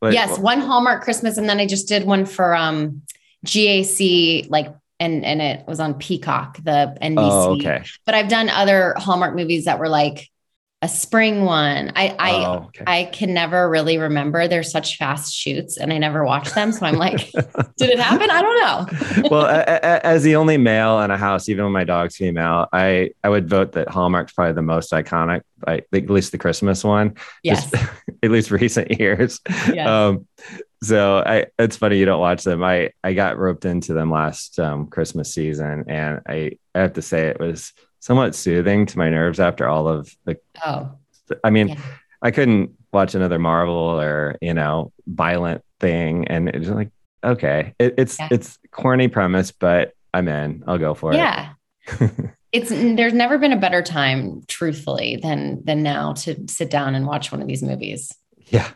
but, 0.00 0.14
yes, 0.14 0.30
well, 0.30 0.42
one 0.42 0.60
Hallmark 0.60 1.04
Christmas, 1.04 1.36
and 1.36 1.48
then 1.48 1.60
I 1.60 1.66
just 1.66 1.86
did 1.86 2.04
one 2.04 2.24
for 2.24 2.54
um 2.54 3.02
GAC, 3.44 4.48
like 4.48 4.74
and 4.98 5.24
and 5.24 5.42
it 5.42 5.66
was 5.66 5.80
on 5.80 5.94
Peacock, 5.94 6.56
the 6.62 6.96
NBC. 7.02 7.16
Oh, 7.18 7.56
okay. 7.56 7.84
But 8.06 8.14
I've 8.14 8.28
done 8.28 8.48
other 8.48 8.94
Hallmark 8.96 9.36
movies 9.36 9.66
that 9.66 9.78
were 9.78 9.88
like 9.88 10.30
a 10.80 10.88
spring 10.88 11.44
one. 11.44 11.90
I 11.96 12.14
I 12.18 12.30
oh, 12.44 12.52
okay. 12.66 12.84
I 12.86 13.04
can 13.04 13.34
never 13.34 13.68
really 13.68 13.98
remember. 13.98 14.46
They're 14.46 14.62
such 14.62 14.96
fast 14.96 15.34
shoots, 15.34 15.76
and 15.76 15.92
I 15.92 15.98
never 15.98 16.24
watch 16.24 16.52
them. 16.52 16.70
So 16.70 16.86
I'm 16.86 16.96
like, 16.96 17.30
did 17.32 17.90
it 17.90 17.98
happen? 17.98 18.30
I 18.30 18.42
don't 18.42 19.22
know. 19.22 19.28
well, 19.30 19.46
a, 19.46 19.62
a, 19.62 20.06
as 20.06 20.22
the 20.22 20.36
only 20.36 20.56
male 20.56 21.00
in 21.00 21.10
a 21.10 21.16
house, 21.16 21.48
even 21.48 21.64
when 21.64 21.72
my 21.72 21.84
dog's 21.84 22.16
female, 22.16 22.68
I 22.72 23.10
I 23.24 23.28
would 23.28 23.48
vote 23.48 23.72
that 23.72 23.88
Hallmark's 23.88 24.32
probably 24.32 24.52
the 24.52 24.62
most 24.62 24.92
iconic. 24.92 25.42
Think 25.66 26.04
at 26.04 26.10
least 26.10 26.30
the 26.30 26.38
Christmas 26.38 26.84
one. 26.84 27.16
Yes. 27.42 27.70
Just, 27.70 27.84
at 28.22 28.30
least 28.30 28.52
recent 28.52 29.00
years. 29.00 29.40
Yes. 29.72 29.88
Um, 29.88 30.28
so 30.80 31.24
I 31.26 31.46
it's 31.58 31.76
funny 31.76 31.98
you 31.98 32.04
don't 32.04 32.20
watch 32.20 32.44
them. 32.44 32.62
I 32.62 32.92
I 33.02 33.14
got 33.14 33.36
roped 33.36 33.64
into 33.64 33.94
them 33.94 34.12
last 34.12 34.60
um, 34.60 34.86
Christmas 34.86 35.34
season, 35.34 35.86
and 35.88 36.20
I 36.28 36.52
I 36.72 36.80
have 36.82 36.92
to 36.92 37.02
say 37.02 37.26
it 37.26 37.40
was 37.40 37.72
somewhat 38.00 38.34
soothing 38.34 38.86
to 38.86 38.98
my 38.98 39.10
nerves 39.10 39.40
after 39.40 39.68
all 39.68 39.88
of 39.88 40.14
the. 40.24 40.38
Oh, 40.64 40.90
I 41.44 41.50
mean, 41.50 41.68
yeah. 41.68 41.80
I 42.22 42.30
couldn't 42.30 42.74
watch 42.92 43.14
another 43.14 43.38
Marvel 43.38 43.74
or 43.74 44.36
you 44.40 44.54
know 44.54 44.92
violent 45.06 45.62
thing, 45.80 46.26
and 46.28 46.48
it's 46.48 46.68
like 46.68 46.90
okay, 47.22 47.74
it, 47.78 47.94
it's 47.98 48.18
yeah. 48.18 48.28
it's 48.30 48.58
corny 48.70 49.08
premise, 49.08 49.52
but 49.52 49.94
I'm 50.14 50.28
in. 50.28 50.64
I'll 50.66 50.78
go 50.78 50.94
for 50.94 51.14
yeah. 51.14 51.52
it. 51.86 52.00
Yeah. 52.00 52.08
it's 52.52 52.70
there's 52.70 53.12
never 53.12 53.38
been 53.38 53.52
a 53.52 53.58
better 53.58 53.82
time, 53.82 54.42
truthfully, 54.48 55.16
than 55.16 55.64
than 55.64 55.82
now 55.82 56.14
to 56.14 56.36
sit 56.48 56.70
down 56.70 56.94
and 56.94 57.06
watch 57.06 57.30
one 57.32 57.42
of 57.42 57.48
these 57.48 57.62
movies. 57.62 58.14
Yeah. 58.46 58.68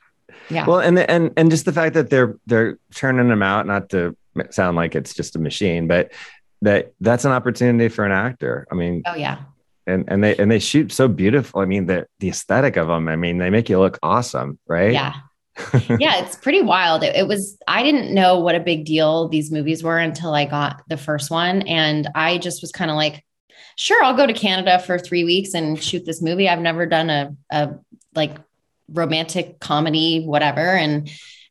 Yeah. 0.51 0.67
Well, 0.67 0.81
and 0.81 0.99
and 0.99 1.33
and 1.37 1.51
just 1.51 1.65
the 1.65 1.73
fact 1.73 1.95
that 1.95 2.11
they're 2.11 2.37
they're 2.47 2.79
churning 2.93 3.29
them 3.29 3.43
out, 3.43 3.67
not 3.67 3.91
to 3.91 4.17
sound 4.51 4.77
like 4.77 4.95
it's 4.95 5.15
just 5.15 5.37
a 5.37 5.39
machine, 5.39 5.87
but 5.87 6.13
that 6.63 6.95
that's 7.01 7.25
an 7.25 7.33
opportunity 7.33 7.89
for 7.89 8.05
an 8.05 8.13
actor. 8.13 8.67
I 8.71 8.75
mean, 8.75 9.03
oh 9.07 9.15
yeah. 9.15 9.39
And 9.87 10.05
and 10.09 10.23
they 10.23 10.37
and 10.37 10.51
they 10.51 10.61
shoot 10.61 10.93
so 10.93 11.09
beautiful. 11.09 11.61
I 11.61 11.65
mean, 11.67 11.87
the 11.87 12.07
the 12.21 12.31
aesthetic 12.31 12.77
of 12.77 12.89
them. 12.89 13.09
I 13.09 13.17
mean, 13.17 13.39
they 13.39 13.51
make 13.51 13.69
you 13.69 13.79
look 13.79 13.99
awesome, 14.03 14.59
right? 14.67 14.93
Yeah. 14.93 15.15
yeah, 15.99 16.25
it's 16.25 16.37
pretty 16.37 16.63
wild. 16.63 17.03
It, 17.03 17.15
it, 17.15 17.29
was, 17.29 17.59
I 17.69 17.83
didn't 17.83 18.15
know 18.15 18.39
what 18.39 18.55
a 18.55 18.61
big 18.61 18.87
deal 18.87 19.29
these 19.29 19.51
movies 19.51 19.83
were 19.83 19.99
until 19.99 20.33
I 20.33 20.47
got 20.47 20.83
the 20.89 20.97
first 20.97 21.31
one. 21.31 21.61
And 21.63 22.09
I 22.15 22.39
just 22.39 22.63
was 22.63 22.73
kind 22.73 22.91
of 22.91 22.97
like, 22.97 23.23
sure, 23.77 24.03
I'll 24.03 24.17
go 24.17 24.27
to 24.27 24.33
Canada 24.33 24.79
for 24.79 24.99
three 24.99 25.25
weeks 25.25 25.53
and 25.53 25.81
shoot 25.83 26.07
this 26.07 26.23
movie. 26.23 26.49
I've 26.49 26.61
never 26.61 26.87
done 26.87 27.11
a, 27.11 27.37
a 27.51 27.75
like 28.15 28.35
romantic 28.89 29.61
comedy, 29.61 30.25
whatever. 30.25 30.61
And, 30.61 31.11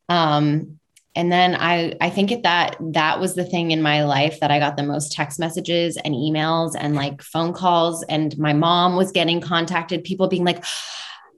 um, 0.10 0.80
and 1.15 1.32
then 1.32 1.56
I 1.56 1.95
I 2.00 2.10
think 2.10 2.43
that 2.43 2.78
that 2.80 3.19
was 3.19 3.36
the 3.36 3.43
thing 3.43 3.71
in 3.71 3.82
my 3.82 4.04
life 4.04 4.39
that 4.39 4.52
I 4.52 4.60
got 4.60 4.78
the 4.78 4.84
most 4.84 5.12
text 5.12 5.39
messages 5.39 5.97
and 5.97 6.13
emails 6.13 6.74
and 6.78 6.95
like 6.95 7.21
phone 7.21 7.54
calls 7.54 8.04
and 8.04 8.38
my 8.38 8.54
mom 8.54 8.95
was 8.95 9.12
getting 9.12 9.41
contacted 9.41 10.04
people 10.04 10.28
being 10.28 10.45
like 10.45 10.63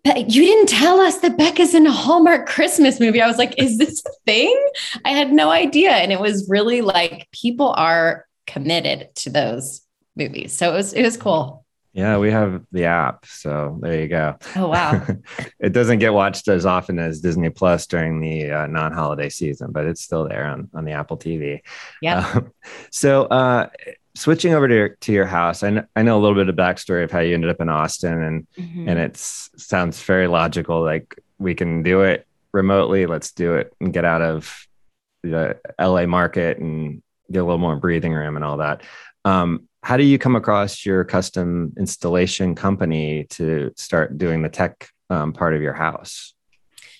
you 0.06 0.44
didn't 0.44 0.68
tell 0.68 1.00
us 1.00 1.20
that 1.20 1.38
Becca's 1.38 1.74
in 1.74 1.88
a 1.88 1.92
Hallmark 1.92 2.46
Christmas 2.46 3.00
movie. 3.00 3.22
I 3.22 3.28
was 3.28 3.38
like, 3.38 3.56
is 3.58 3.78
this 3.78 4.04
a 4.06 4.12
thing? 4.26 4.72
I 5.06 5.12
had 5.12 5.32
no 5.32 5.50
idea. 5.50 5.92
And 5.92 6.12
it 6.12 6.20
was 6.20 6.50
really 6.50 6.82
like 6.82 7.30
people 7.32 7.70
are 7.70 8.26
committed 8.46 9.16
to 9.16 9.30
those 9.30 9.82
movies. 10.18 10.52
So 10.58 10.74
it 10.74 10.76
was 10.76 10.94
it 10.94 11.04
was 11.04 11.16
cool. 11.16 11.63
Yeah, 11.94 12.18
we 12.18 12.32
have 12.32 12.64
the 12.72 12.86
app. 12.86 13.26
So 13.28 13.78
there 13.82 14.02
you 14.02 14.08
go. 14.08 14.36
Oh, 14.56 14.68
wow. 14.68 15.06
it 15.60 15.74
doesn't 15.74 16.00
get 16.00 16.12
watched 16.14 16.48
as 16.48 16.66
often 16.66 16.98
as 16.98 17.22
Disney 17.22 17.50
Plus 17.52 17.86
during 17.86 18.20
the 18.20 18.50
uh, 18.52 18.66
non 18.68 18.92
holiday 18.94 19.30
season, 19.30 19.72
but 19.72 19.86
it's 19.86 20.02
still 20.04 20.28
there 20.28 20.46
on, 20.48 20.70
on 20.74 20.86
the 20.86 20.92
Apple 20.94 21.18
TV. 21.18 21.62
Yeah. 22.02 22.28
Um, 22.34 22.52
so, 22.92 23.26
uh, 23.26 23.70
switching 24.16 24.54
over 24.54 24.68
to 24.68 24.74
your, 24.76 24.90
to 24.90 25.12
your 25.12 25.26
house, 25.28 25.62
I, 25.64 25.70
kn- 25.72 25.88
I 25.96 26.02
know 26.04 26.18
a 26.18 26.22
little 26.22 26.36
bit 26.36 26.50
of 26.50 26.56
backstory 26.56 27.04
of 27.04 27.12
how 27.12 27.20
you 27.20 27.34
ended 27.36 27.50
up 27.52 27.62
in 27.62 27.70
Austin, 27.70 28.22
and 28.22 28.48
Mhm. 28.58 28.88
and 28.90 29.00
it 29.00 29.18
sounds 29.18 30.02
very 30.04 30.28
logical. 30.28 30.82
Like 30.84 31.16
we 31.40 31.54
can 31.56 31.84
do 31.84 32.02
it 32.02 32.26
remotely. 32.52 33.06
Let's 33.06 33.32
do 33.32 33.56
it 33.56 33.74
and 33.80 33.92
get 33.94 34.06
out 34.06 34.22
of 34.22 34.68
the 35.24 35.60
LA 35.80 36.06
market 36.06 36.58
and 36.60 37.02
get 37.32 37.40
a 37.40 37.44
little 37.44 37.58
more 37.60 37.76
breathing 37.76 38.14
room 38.14 38.36
and 38.36 38.44
all 38.46 38.58
that. 38.58 38.82
Um, 39.26 39.68
how 39.84 39.98
do 39.98 40.04
you 40.04 40.18
come 40.18 40.36
across 40.36 40.86
your 40.86 41.04
custom 41.04 41.74
installation 41.78 42.56
company 42.56 43.26
to 43.32 43.72
start 43.76 44.18
doing 44.18 44.42
the 44.42 44.50
tech 44.50 44.90
um, 45.10 45.34
part 45.34 45.54
of 45.54 45.62
your 45.62 45.74
house? 45.74 46.34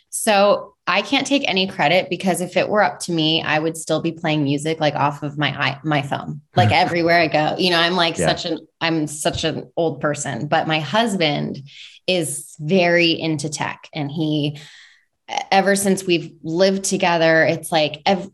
So 0.10 0.76
I 0.86 1.02
can't 1.02 1.26
take 1.26 1.48
any 1.48 1.66
credit 1.66 2.10
because 2.10 2.42
if 2.42 2.58
it 2.58 2.68
were 2.70 2.84
up 2.84 3.00
to 3.02 3.12
me, 3.12 3.42
I 3.42 3.58
would 3.58 3.78
still 3.78 4.02
be 4.02 4.12
playing 4.12 4.44
music 4.44 4.80
like 4.80 4.96
off 4.96 5.24
of 5.24 5.38
my 5.38 5.80
my 5.84 6.02
phone, 6.02 6.42
like 6.56 6.72
everywhere 6.84 7.20
I 7.20 7.28
go. 7.28 7.56
You 7.58 7.72
know, 7.72 7.80
I'm 7.80 7.96
like 7.96 8.18
Yeah. 8.18 8.28
such 8.28 8.46
an 8.46 8.60
I'm 8.82 9.08
such 9.08 9.44
an 9.44 9.72
old 9.78 10.02
person, 10.02 10.48
but 10.48 10.68
my 10.68 10.80
husband 10.80 11.62
is 12.06 12.54
very 12.60 13.12
into 13.12 13.50
tech, 13.50 13.88
and 13.94 14.12
he 14.12 14.60
ever 15.52 15.76
since 15.76 16.04
we've 16.04 16.34
lived 16.44 16.84
together, 16.84 17.44
it's 17.46 17.72
like 17.72 18.02
ev- 18.06 18.30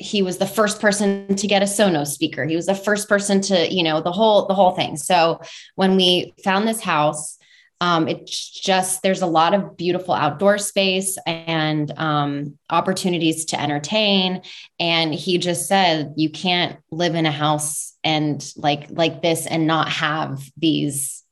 he 0.00 0.22
was 0.22 0.38
the 0.38 0.46
first 0.46 0.80
person 0.80 1.36
to 1.36 1.46
get 1.46 1.62
a 1.62 1.66
Sonos 1.66 2.08
speaker. 2.08 2.46
He 2.46 2.56
was 2.56 2.64
the 2.64 2.74
first 2.74 3.06
person 3.06 3.42
to, 3.42 3.72
you 3.72 3.82
know, 3.82 4.00
the 4.00 4.10
whole 4.10 4.46
the 4.46 4.54
whole 4.54 4.70
thing. 4.70 4.96
So 4.96 5.40
when 5.74 5.94
we 5.94 6.32
found 6.42 6.66
this 6.66 6.80
house, 6.80 7.38
um, 7.82 8.08
it's 8.08 8.50
just 8.50 9.02
there's 9.02 9.20
a 9.20 9.26
lot 9.26 9.52
of 9.52 9.76
beautiful 9.76 10.14
outdoor 10.14 10.56
space 10.56 11.18
and 11.26 11.92
um, 11.98 12.58
opportunities 12.70 13.44
to 13.46 13.60
entertain. 13.60 14.40
And 14.78 15.14
he 15.14 15.36
just 15.36 15.68
said 15.68 16.14
you 16.16 16.30
can't 16.30 16.78
live 16.90 17.14
in 17.14 17.26
a 17.26 17.30
house 17.30 17.94
and 18.02 18.42
like 18.56 18.86
like 18.90 19.20
this 19.20 19.46
and 19.46 19.66
not 19.66 19.90
have 19.90 20.42
these 20.56 21.24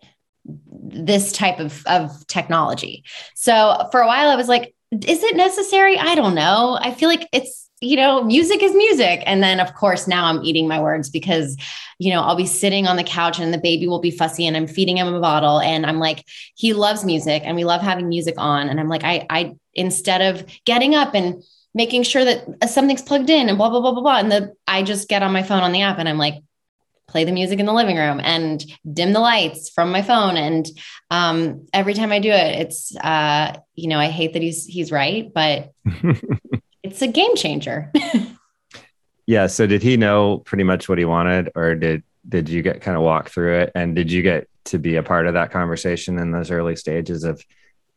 this 0.45 1.33
type 1.33 1.59
of 1.59 1.83
of 1.87 2.27
technology. 2.27 3.05
So 3.35 3.89
for 3.93 4.03
a 4.03 4.07
while 4.07 4.29
I 4.29 4.37
was 4.37 4.49
like, 4.49 4.75
is 4.93 5.23
it 5.23 5.37
necessary? 5.37 5.99
I 5.99 6.15
don't 6.15 6.35
know. 6.35 6.79
I 6.79 6.93
feel 6.93 7.09
like 7.09 7.27
it's 7.33 7.68
you 7.81 7.97
know, 7.97 8.25
music 8.25 8.63
is 8.63 8.75
music. 8.75 9.23
And 9.27 9.43
then, 9.43 9.61
of 9.61 9.75
course, 9.75 10.09
now 10.09 10.27
I'm 10.27 10.43
eating 10.43 10.67
my 10.67 10.81
words 10.81 11.09
because, 11.11 11.57
you 11.99 12.13
know, 12.13 12.23
I'll 12.23 12.37
be 12.37 12.47
sitting 12.47 12.87
on 12.87 12.97
the 12.97 13.05
couch 13.05 13.39
and 13.39 13.55
the 13.55 13.59
baby 13.59 13.87
will 13.87 14.01
be 14.01 14.11
fussy 14.11 14.47
and 14.47 14.57
I'm 14.57 14.67
feeding 14.67 14.99
him 14.99 15.13
a 15.15 15.21
bottle. 15.21 15.61
And 15.61 15.87
I'm 15.87 15.99
like, 15.99 16.25
he 16.55 16.73
loves 16.73 17.05
music 17.05 17.43
and 17.45 17.57
we 17.57 17.65
love 17.65 17.81
having 17.81 18.09
music 18.09 18.35
on. 18.37 18.69
And 18.69 18.81
I'm 18.81 18.89
like, 18.89 19.05
I, 19.05 19.27
I, 19.31 19.57
instead 19.75 20.23
of 20.23 20.45
getting 20.65 20.95
up 20.95 21.15
and 21.15 21.43
making 21.73 22.03
sure 22.03 22.25
that 22.25 22.69
something's 22.69 23.03
plugged 23.03 23.31
in 23.31 23.49
and 23.49 23.57
blah, 23.57 23.71
blah, 23.71 23.81
blah, 23.81 23.93
blah, 23.93 24.03
blah. 24.03 24.19
And 24.19 24.33
the, 24.33 24.55
I 24.67 24.83
just 24.83 25.09
get 25.09 25.23
on 25.23 25.33
my 25.33 25.45
phone 25.45 25.63
on 25.63 25.73
the 25.73 25.83
app 25.83 25.99
and 25.99 26.09
I'm 26.09 26.19
like, 26.19 26.43
play 27.07 27.25
the 27.25 27.33
music 27.33 27.59
in 27.59 27.67
the 27.67 27.73
living 27.73 27.97
room 27.97 28.21
and 28.23 28.65
dim 28.93 29.13
the 29.13 29.21
lights 29.21 29.71
from 29.71 29.91
my 29.91 30.03
phone. 30.03 30.37
And 30.37 30.67
um, 31.11 31.67
every 31.73 31.95
time 31.95 32.13
I 32.13 32.19
do 32.19 32.31
it, 32.31 32.61
it's, 32.61 32.95
uh, 32.97 33.57
you 33.75 33.89
know, 33.89 33.99
I 33.99 34.09
hate 34.09 34.35
that 34.35 34.43
he's, 34.43 34.67
he's 34.67 34.93
right, 34.93 35.33
but 35.33 35.73
it's 36.91 37.03
a 37.03 37.09
game 37.09 37.37
changer. 37.37 37.93
yeah. 39.27 39.47
So 39.47 39.67
did 39.67 39.83
he 39.83 39.97
know 39.97 40.39
pretty 40.39 40.65
much 40.65 40.89
what 40.89 40.99
he 40.99 41.05
wanted, 41.05 41.51
or 41.55 41.75
did 41.75 42.03
did 42.29 42.49
you 42.49 42.63
get 42.63 42.81
kind 42.81 42.97
of 42.97 43.03
walk 43.03 43.31
through 43.31 43.59
it, 43.61 43.73
and 43.75 43.95
did 43.95 44.11
you 44.11 44.23
get 44.23 44.49
to 44.65 44.79
be 44.79 44.97
a 44.97 45.03
part 45.03 45.27
of 45.27 45.35
that 45.35 45.51
conversation 45.51 46.19
in 46.19 46.31
those 46.31 46.51
early 46.51 46.77
stages 46.77 47.25
of 47.25 47.43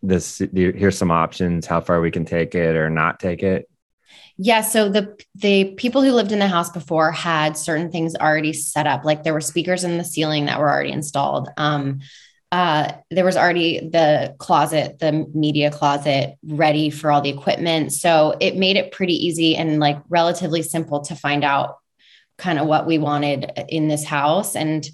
this? 0.01 0.37
do 0.37 0.49
you- 0.53 0.71
Here's 0.71 0.97
some 0.97 1.11
options, 1.11 1.65
how 1.65 1.81
far 1.81 2.01
we 2.01 2.11
can 2.11 2.25
take 2.25 2.55
it 2.55 2.75
or 2.75 2.89
not 2.89 3.19
take 3.19 3.43
it. 3.43 3.67
Yeah. 4.37 4.61
So 4.61 4.89
the 4.89 5.17
the 5.35 5.73
people 5.75 6.01
who 6.01 6.11
lived 6.11 6.31
in 6.31 6.39
the 6.39 6.47
house 6.47 6.69
before 6.69 7.11
had 7.11 7.57
certain 7.57 7.91
things 7.91 8.15
already 8.15 8.53
set 8.53 8.87
up. 8.87 9.05
Like 9.05 9.23
there 9.23 9.33
were 9.33 9.41
speakers 9.41 9.83
in 9.83 9.97
the 9.97 10.03
ceiling 10.03 10.45
that 10.45 10.59
were 10.59 10.69
already 10.69 10.91
installed. 10.91 11.49
Um, 11.57 11.99
uh, 12.51 12.91
there 13.09 13.23
was 13.23 13.37
already 13.37 13.79
the 13.79 14.35
closet, 14.37 14.99
the 14.99 15.25
media 15.33 15.71
closet, 15.71 16.35
ready 16.43 16.89
for 16.89 17.09
all 17.09 17.21
the 17.21 17.29
equipment. 17.29 17.93
So 17.93 18.35
it 18.41 18.57
made 18.57 18.75
it 18.75 18.91
pretty 18.91 19.25
easy 19.25 19.55
and 19.55 19.79
like 19.79 19.97
relatively 20.09 20.61
simple 20.61 21.01
to 21.01 21.15
find 21.15 21.45
out 21.45 21.77
kind 22.37 22.59
of 22.59 22.67
what 22.67 22.85
we 22.85 22.97
wanted 22.97 23.49
in 23.69 23.87
this 23.87 24.03
house. 24.03 24.55
And 24.55 24.85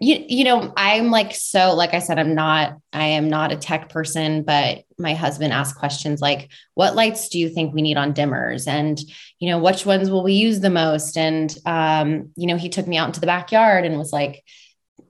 you, 0.00 0.24
you 0.28 0.44
know, 0.44 0.72
I'm 0.76 1.10
like 1.10 1.34
so 1.34 1.74
like 1.74 1.94
I 1.94 1.98
said, 1.98 2.20
I'm 2.20 2.36
not 2.36 2.76
I 2.92 3.06
am 3.06 3.28
not 3.28 3.50
a 3.50 3.56
tech 3.56 3.88
person, 3.88 4.44
but 4.44 4.84
my 4.96 5.14
husband 5.14 5.52
asked 5.52 5.74
questions 5.74 6.20
like, 6.20 6.52
what 6.74 6.94
lights 6.94 7.28
do 7.30 7.40
you 7.40 7.48
think 7.48 7.74
we 7.74 7.82
need 7.82 7.96
on 7.96 8.14
dimmers? 8.14 8.68
And, 8.68 9.00
you 9.40 9.50
know, 9.50 9.58
which 9.58 9.84
ones 9.84 10.10
will 10.10 10.22
we 10.22 10.34
use 10.34 10.60
the 10.60 10.70
most? 10.70 11.16
And 11.16 11.52
um, 11.66 12.30
you 12.36 12.46
know, 12.46 12.56
he 12.56 12.68
took 12.68 12.86
me 12.86 12.96
out 12.96 13.08
into 13.08 13.18
the 13.18 13.26
backyard 13.26 13.84
and 13.84 13.98
was 13.98 14.12
like, 14.12 14.44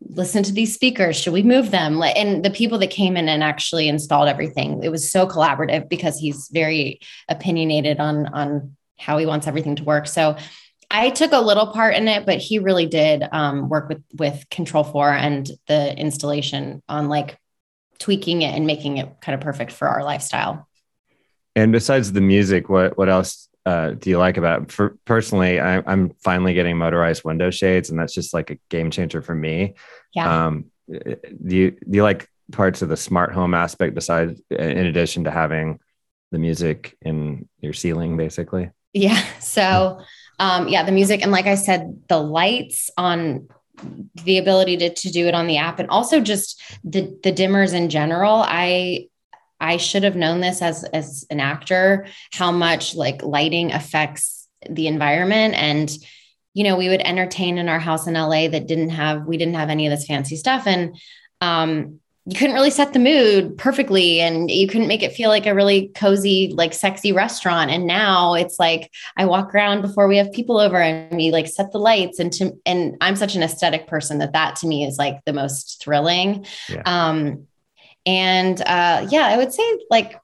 listen 0.00 0.42
to 0.42 0.52
these 0.52 0.74
speakers. 0.74 1.16
Should 1.16 1.32
we 1.32 1.42
move 1.42 1.70
them? 1.70 2.02
And 2.02 2.44
the 2.44 2.50
people 2.50 2.78
that 2.78 2.90
came 2.90 3.16
in 3.16 3.28
and 3.28 3.42
actually 3.42 3.88
installed 3.88 4.28
everything, 4.28 4.82
it 4.82 4.90
was 4.90 5.10
so 5.10 5.26
collaborative 5.26 5.88
because 5.88 6.18
he's 6.18 6.48
very 6.52 7.00
opinionated 7.28 8.00
on 8.00 8.26
on 8.26 8.76
how 8.98 9.18
he 9.18 9.26
wants 9.26 9.46
everything 9.46 9.76
to 9.76 9.84
work. 9.84 10.06
So 10.06 10.36
I 10.90 11.10
took 11.10 11.32
a 11.32 11.40
little 11.40 11.68
part 11.68 11.94
in 11.94 12.08
it, 12.08 12.26
but 12.26 12.38
he 12.38 12.58
really 12.58 12.86
did 12.86 13.24
um, 13.30 13.68
work 13.68 13.88
with 13.88 14.02
with 14.14 14.48
Control 14.50 14.84
Four 14.84 15.12
and 15.12 15.48
the 15.66 15.96
installation 15.96 16.82
on 16.88 17.08
like 17.08 17.38
tweaking 17.98 18.42
it 18.42 18.54
and 18.54 18.66
making 18.66 18.98
it 18.98 19.08
kind 19.20 19.34
of 19.34 19.40
perfect 19.40 19.72
for 19.72 19.88
our 19.88 20.02
lifestyle. 20.02 20.68
And 21.54 21.72
besides 21.72 22.12
the 22.12 22.20
music, 22.20 22.68
what 22.68 22.96
what 22.96 23.08
else 23.08 23.47
uh, 23.66 23.90
do 23.90 24.10
you 24.10 24.18
like 24.18 24.36
about? 24.36 24.62
It? 24.62 24.72
For 24.72 24.96
personally, 25.04 25.60
I, 25.60 25.82
I'm 25.86 26.10
finally 26.22 26.54
getting 26.54 26.76
motorized 26.76 27.24
window 27.24 27.50
shades, 27.50 27.90
and 27.90 27.98
that's 27.98 28.14
just 28.14 28.32
like 28.32 28.50
a 28.50 28.58
game 28.68 28.90
changer 28.90 29.22
for 29.22 29.34
me. 29.34 29.74
Yeah. 30.14 30.46
Um, 30.46 30.66
do 30.88 31.56
you 31.56 31.70
do 31.72 31.78
you 31.90 32.02
like 32.02 32.28
parts 32.52 32.82
of 32.82 32.88
the 32.88 32.96
smart 32.96 33.32
home 33.32 33.54
aspect 33.54 33.94
besides, 33.94 34.40
in 34.50 34.86
addition 34.86 35.24
to 35.24 35.30
having 35.30 35.80
the 36.30 36.38
music 36.38 36.96
in 37.02 37.48
your 37.60 37.72
ceiling, 37.72 38.16
basically? 38.16 38.70
Yeah. 38.92 39.22
So, 39.40 40.00
um, 40.38 40.68
yeah, 40.68 40.82
the 40.84 40.92
music 40.92 41.22
and 41.22 41.30
like 41.30 41.46
I 41.46 41.56
said, 41.56 42.02
the 42.08 42.18
lights 42.18 42.90
on 42.96 43.48
the 44.24 44.38
ability 44.38 44.76
to, 44.78 44.92
to 44.92 45.10
do 45.10 45.26
it 45.26 45.34
on 45.34 45.46
the 45.46 45.58
app 45.58 45.78
and 45.78 45.88
also 45.90 46.20
just 46.20 46.60
the 46.84 47.18
the 47.22 47.32
dimmers 47.32 47.74
in 47.74 47.90
general. 47.90 48.42
I 48.46 49.07
I 49.60 49.76
should 49.76 50.02
have 50.04 50.16
known 50.16 50.40
this 50.40 50.62
as 50.62 50.84
as 50.84 51.26
an 51.30 51.40
actor 51.40 52.06
how 52.32 52.52
much 52.52 52.94
like 52.94 53.22
lighting 53.22 53.72
affects 53.72 54.46
the 54.68 54.86
environment. 54.86 55.54
And 55.54 55.90
you 56.54 56.64
know 56.64 56.76
we 56.76 56.88
would 56.88 57.02
entertain 57.02 57.58
in 57.58 57.68
our 57.68 57.78
house 57.78 58.06
in 58.06 58.14
LA 58.14 58.48
that 58.48 58.66
didn't 58.66 58.90
have 58.90 59.26
we 59.26 59.36
didn't 59.36 59.54
have 59.54 59.70
any 59.70 59.86
of 59.86 59.90
this 59.90 60.06
fancy 60.06 60.36
stuff. 60.36 60.66
And 60.66 60.96
um 61.40 62.00
you 62.28 62.36
couldn't 62.36 62.54
really 62.54 62.70
set 62.70 62.92
the 62.92 62.98
mood 62.98 63.56
perfectly 63.56 64.20
and 64.20 64.50
you 64.50 64.68
couldn't 64.68 64.86
make 64.86 65.02
it 65.02 65.14
feel 65.14 65.30
like 65.30 65.46
a 65.46 65.54
really 65.54 65.88
cozy 65.94 66.52
like 66.54 66.74
sexy 66.74 67.10
restaurant. 67.10 67.70
And 67.70 67.86
now 67.86 68.34
it's 68.34 68.58
like 68.58 68.92
i 69.16 69.24
walk 69.24 69.54
around 69.54 69.80
before 69.80 70.06
we 70.06 70.18
have 70.18 70.30
people 70.32 70.58
over 70.58 70.76
and 70.76 71.16
we 71.16 71.30
like 71.30 71.46
set 71.46 71.72
the 71.72 71.78
lights. 71.78 72.18
And 72.18 72.32
to 72.34 72.52
and 72.66 72.96
i'm 73.00 73.16
such 73.16 73.34
an 73.34 73.42
aesthetic 73.42 73.86
person 73.86 74.18
that 74.18 74.34
that 74.34 74.56
to 74.56 74.66
me 74.66 74.84
is 74.84 74.98
like 74.98 75.24
the 75.24 75.32
most 75.32 75.82
thrilling. 75.82 76.44
Yeah. 76.68 76.82
um 76.84 77.46
and 78.06 78.60
uh 78.62 79.06
yeah 79.10 79.26
i 79.26 79.36
would 79.36 79.52
say 79.52 79.78
like 79.90 80.20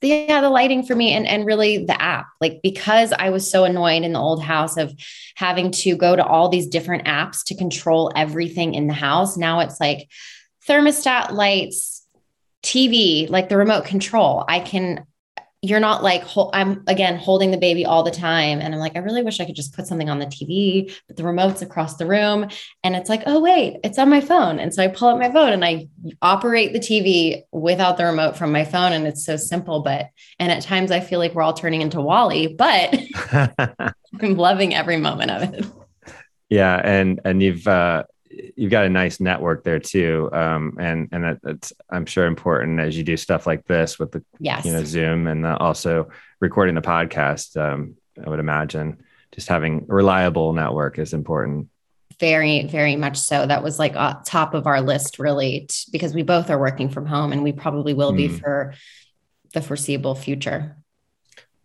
the, 0.00 0.08
yeah, 0.08 0.40
the 0.40 0.50
lighting 0.50 0.84
for 0.84 0.94
me 0.94 1.12
and, 1.12 1.26
and 1.26 1.44
really 1.44 1.84
the 1.84 2.00
app, 2.00 2.28
like 2.40 2.60
because 2.62 3.12
I 3.12 3.30
was 3.30 3.50
so 3.50 3.64
annoyed 3.64 4.04
in 4.04 4.12
the 4.12 4.20
old 4.20 4.42
house 4.42 4.76
of 4.76 4.94
having 5.34 5.72
to 5.72 5.96
go 5.96 6.14
to 6.14 6.24
all 6.24 6.48
these 6.48 6.68
different 6.68 7.06
apps 7.06 7.44
to 7.46 7.56
control 7.56 8.12
everything 8.14 8.74
in 8.74 8.86
the 8.86 8.94
house. 8.94 9.36
Now 9.36 9.60
it's 9.60 9.80
like 9.80 10.08
thermostat 10.68 11.32
lights, 11.32 12.06
TV, 12.62 13.28
like 13.28 13.48
the 13.48 13.56
remote 13.56 13.86
control. 13.86 14.44
I 14.46 14.60
can, 14.60 15.04
you're 15.60 15.80
not 15.80 16.04
like, 16.04 16.22
I'm 16.52 16.84
again 16.86 17.16
holding 17.16 17.50
the 17.50 17.56
baby 17.56 17.84
all 17.84 18.04
the 18.04 18.12
time. 18.12 18.60
And 18.60 18.72
I'm 18.72 18.80
like, 18.80 18.94
I 18.94 19.00
really 19.00 19.22
wish 19.22 19.40
I 19.40 19.44
could 19.44 19.56
just 19.56 19.74
put 19.74 19.88
something 19.88 20.08
on 20.08 20.20
the 20.20 20.26
TV, 20.26 20.94
but 21.08 21.16
the 21.16 21.24
remote's 21.24 21.62
across 21.62 21.96
the 21.96 22.06
room. 22.06 22.48
And 22.84 22.94
it's 22.94 23.08
like, 23.08 23.24
oh, 23.26 23.40
wait, 23.40 23.78
it's 23.82 23.98
on 23.98 24.08
my 24.08 24.20
phone. 24.20 24.60
And 24.60 24.72
so 24.72 24.84
I 24.84 24.88
pull 24.88 25.08
up 25.08 25.18
my 25.18 25.32
phone 25.32 25.52
and 25.52 25.64
I 25.64 25.88
operate 26.22 26.72
the 26.72 26.78
TV 26.78 27.42
without 27.50 27.96
the 27.96 28.04
remote 28.04 28.36
from 28.36 28.52
my 28.52 28.64
phone. 28.64 28.92
And 28.92 29.06
it's 29.06 29.24
so 29.24 29.36
simple. 29.36 29.80
But, 29.80 30.10
and 30.38 30.52
at 30.52 30.62
times 30.62 30.92
I 30.92 31.00
feel 31.00 31.18
like 31.18 31.34
we're 31.34 31.42
all 31.42 31.54
turning 31.54 31.82
into 31.82 32.00
WALL-E, 32.00 32.54
but 32.54 32.96
I'm 34.20 34.36
loving 34.36 34.74
every 34.74 34.96
moment 34.96 35.30
of 35.32 35.54
it. 35.54 35.66
yeah, 36.48 36.80
and 36.84 37.20
and 37.24 37.42
you've 37.42 37.66
uh, 37.66 38.04
you've 38.30 38.70
got 38.70 38.84
a 38.84 38.88
nice 38.88 39.20
network 39.20 39.64
there 39.64 39.78
too, 39.80 40.28
um, 40.32 40.76
and 40.80 41.08
and 41.12 41.24
that, 41.24 41.38
that's 41.42 41.72
I'm 41.90 42.06
sure 42.06 42.26
important 42.26 42.80
as 42.80 42.96
you 42.96 43.04
do 43.04 43.16
stuff 43.16 43.46
like 43.46 43.64
this 43.66 43.98
with 43.98 44.12
the 44.12 44.24
Yes. 44.38 44.64
you 44.64 44.72
know 44.72 44.84
Zoom 44.84 45.26
and 45.26 45.46
uh, 45.46 45.56
also 45.60 46.10
recording 46.40 46.74
the 46.74 46.82
podcast. 46.82 47.56
Um, 47.56 47.96
I 48.24 48.28
would 48.28 48.40
imagine 48.40 49.02
just 49.32 49.48
having 49.48 49.86
a 49.88 49.94
reliable 49.94 50.52
network 50.52 50.98
is 50.98 51.12
important. 51.14 51.68
very 52.18 52.66
very 52.66 52.96
much 52.96 53.16
so 53.16 53.46
that 53.46 53.62
was 53.62 53.78
like 53.78 53.94
uh, 53.94 54.14
top 54.24 54.54
of 54.54 54.66
our 54.66 54.80
list 54.80 55.18
really 55.18 55.66
t- 55.68 55.84
because 55.92 56.14
we 56.14 56.22
both 56.22 56.50
are 56.50 56.58
working 56.58 56.88
from 56.88 57.06
home 57.06 57.32
and 57.32 57.42
we 57.44 57.52
probably 57.52 57.94
will 57.94 58.12
be 58.12 58.28
Mm. 58.28 58.40
for 58.40 58.74
the 59.54 59.60
foreseeable 59.62 60.14
future 60.14 60.74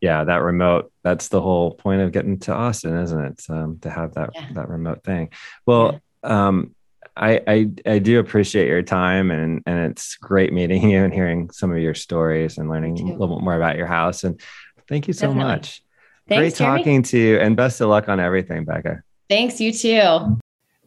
yeah, 0.02 0.26
that 0.26 0.42
remote, 0.42 0.92
that's 1.02 1.30
the 1.30 1.40
whole 1.40 1.72
point 1.76 2.02
of 2.02 2.12
getting 2.12 2.38
to 2.40 2.52
Austin, 2.54 2.98
isn't 3.04 3.24
it? 3.26 3.42
Um, 3.48 3.80
to 3.84 3.90
have 3.90 4.16
that, 4.16 4.32
yeah. 4.36 4.48
that 4.54 4.68
remote 4.68 5.02
thing. 5.06 5.30
Well. 5.66 6.02
Um, 6.24 6.76
I, 7.16 7.42
I, 7.48 7.70
I 7.86 8.00
do 8.00 8.20
appreciate 8.20 8.68
your 8.68 8.82
time 8.82 9.30
and 9.30 9.62
and 9.66 9.92
it's 9.92 10.16
great 10.16 10.52
meeting 10.52 10.90
you 10.90 11.04
and 11.04 11.14
hearing 11.14 11.50
some 11.52 11.72
of 11.72 11.78
your 11.78 11.94
stories 11.94 12.58
and 12.58 12.70
learning 12.70 13.00
a 13.00 13.12
little 13.12 13.38
bit 13.38 13.44
more 13.44 13.56
about 13.56 13.78
your 13.78 13.88
house. 13.88 14.24
And 14.24 14.40
thank 14.88 15.08
you 15.08 15.14
so 15.14 15.28
Definitely. 15.28 15.52
much. 15.54 15.84
Thanks, 16.28 16.40
great 16.40 16.56
talking 16.56 16.84
Jeremy. 16.84 17.04
to 17.04 17.18
you 17.18 17.40
and 17.40 17.56
best 17.56 17.82
of 17.82 17.90
luck 17.90 18.10
on 18.10 18.20
everything, 18.20 18.66
Becca. 18.66 19.04
Thanks, 19.30 19.60
you 19.60 19.74
too. 19.74 20.40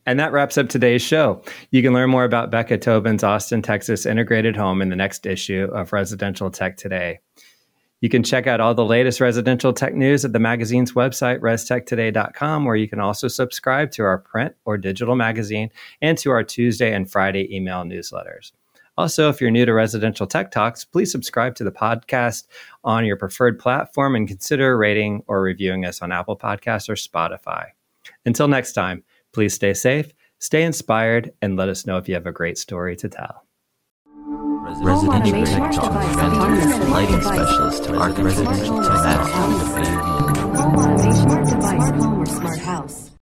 And 0.07 0.21
that 0.21 0.33
wraps 0.33 0.57
up 0.57 0.69
today's 0.69 1.03
show. 1.03 1.43
You 1.73 1.83
can 1.83 1.93
learn 1.93 2.11
more 2.11 2.25
about 2.25 2.51
Becca 2.51 2.79
Tobin's 2.79 3.25
Austin, 3.25 3.61
Texas 3.61 4.07
integrated 4.07 4.57
home 4.57 4.81
in 4.81 4.89
the 4.89 4.97
next 4.97 5.27
issue 5.27 5.69
of 5.73 5.93
Residential 5.93 6.51
Tech 6.51 6.77
Today. 6.77 7.19
You 8.01 8.11
can 8.11 8.23
check 8.23 8.47
out 8.47 8.61
all 8.61 8.75
the 8.75 8.85
latest 8.85 9.21
residential 9.21 9.73
tech 9.73 9.95
news 9.95 10.25
at 10.25 10.33
the 10.33 10.39
magazine's 10.39 10.93
website, 10.93 11.41
restechtoday.com, 11.41 12.65
where 12.67 12.77
you 12.77 12.89
can 12.89 13.01
also 13.01 13.27
subscribe 13.27 13.91
to 13.93 14.03
our 14.03 14.19
print 14.19 14.55
or 14.67 14.77
digital 14.77 15.17
magazine 15.17 15.71
and 16.03 16.19
to 16.19 16.31
our 16.31 16.45
Tuesday 16.45 16.93
and 16.93 17.11
Friday 17.11 17.55
email 17.55 17.85
newsletters. 17.85 18.53
Also, 18.99 19.29
if 19.29 19.41
you're 19.41 19.51
new 19.51 19.65
to 19.67 19.75
Residential 19.75 20.27
Tech 20.27 20.51
Talks, 20.51 20.85
please 20.85 21.13
subscribe 21.13 21.55
to 21.57 21.65
the 21.65 21.73
podcast 21.73 22.47
on 22.85 23.05
your 23.05 23.17
preferred 23.17 23.59
platform 23.59 24.15
and 24.15 24.29
consider 24.29 24.77
rating 24.77 25.23
or 25.27 25.43
reviewing 25.43 25.85
us 25.85 26.01
on 26.01 26.13
Apple 26.13 26.37
Podcasts 26.37 26.89
or 26.89 26.95
Spotify. 26.95 27.69
Until 28.25 28.49
next 28.49 28.73
time, 28.73 29.05
please 29.33 29.55
stay 29.55 29.75
safe, 29.75 30.13
stay 30.39 30.63
inspired, 30.63 31.33
and 31.43 31.57
let 31.57 31.69
us 31.69 31.87
know 31.87 31.99
if 31.99 32.09
you 32.09 32.15
have 32.15 32.27
a 32.27 32.33
great 32.33 32.57
story 32.57 32.97
to 32.97 33.09
tell. 33.09 33.46
Residential 34.69 35.45
Tech 35.45 35.73
Talk, 35.73 35.95
lighting 36.89 37.23
specialist 37.23 37.85
to 37.85 37.93
residential 38.19 38.83
tech, 38.83 39.27
smart 41.15 41.47
device, 41.47 41.91
home 42.03 42.19
or 42.21 42.27
smart 42.27 42.59
house. 42.59 43.16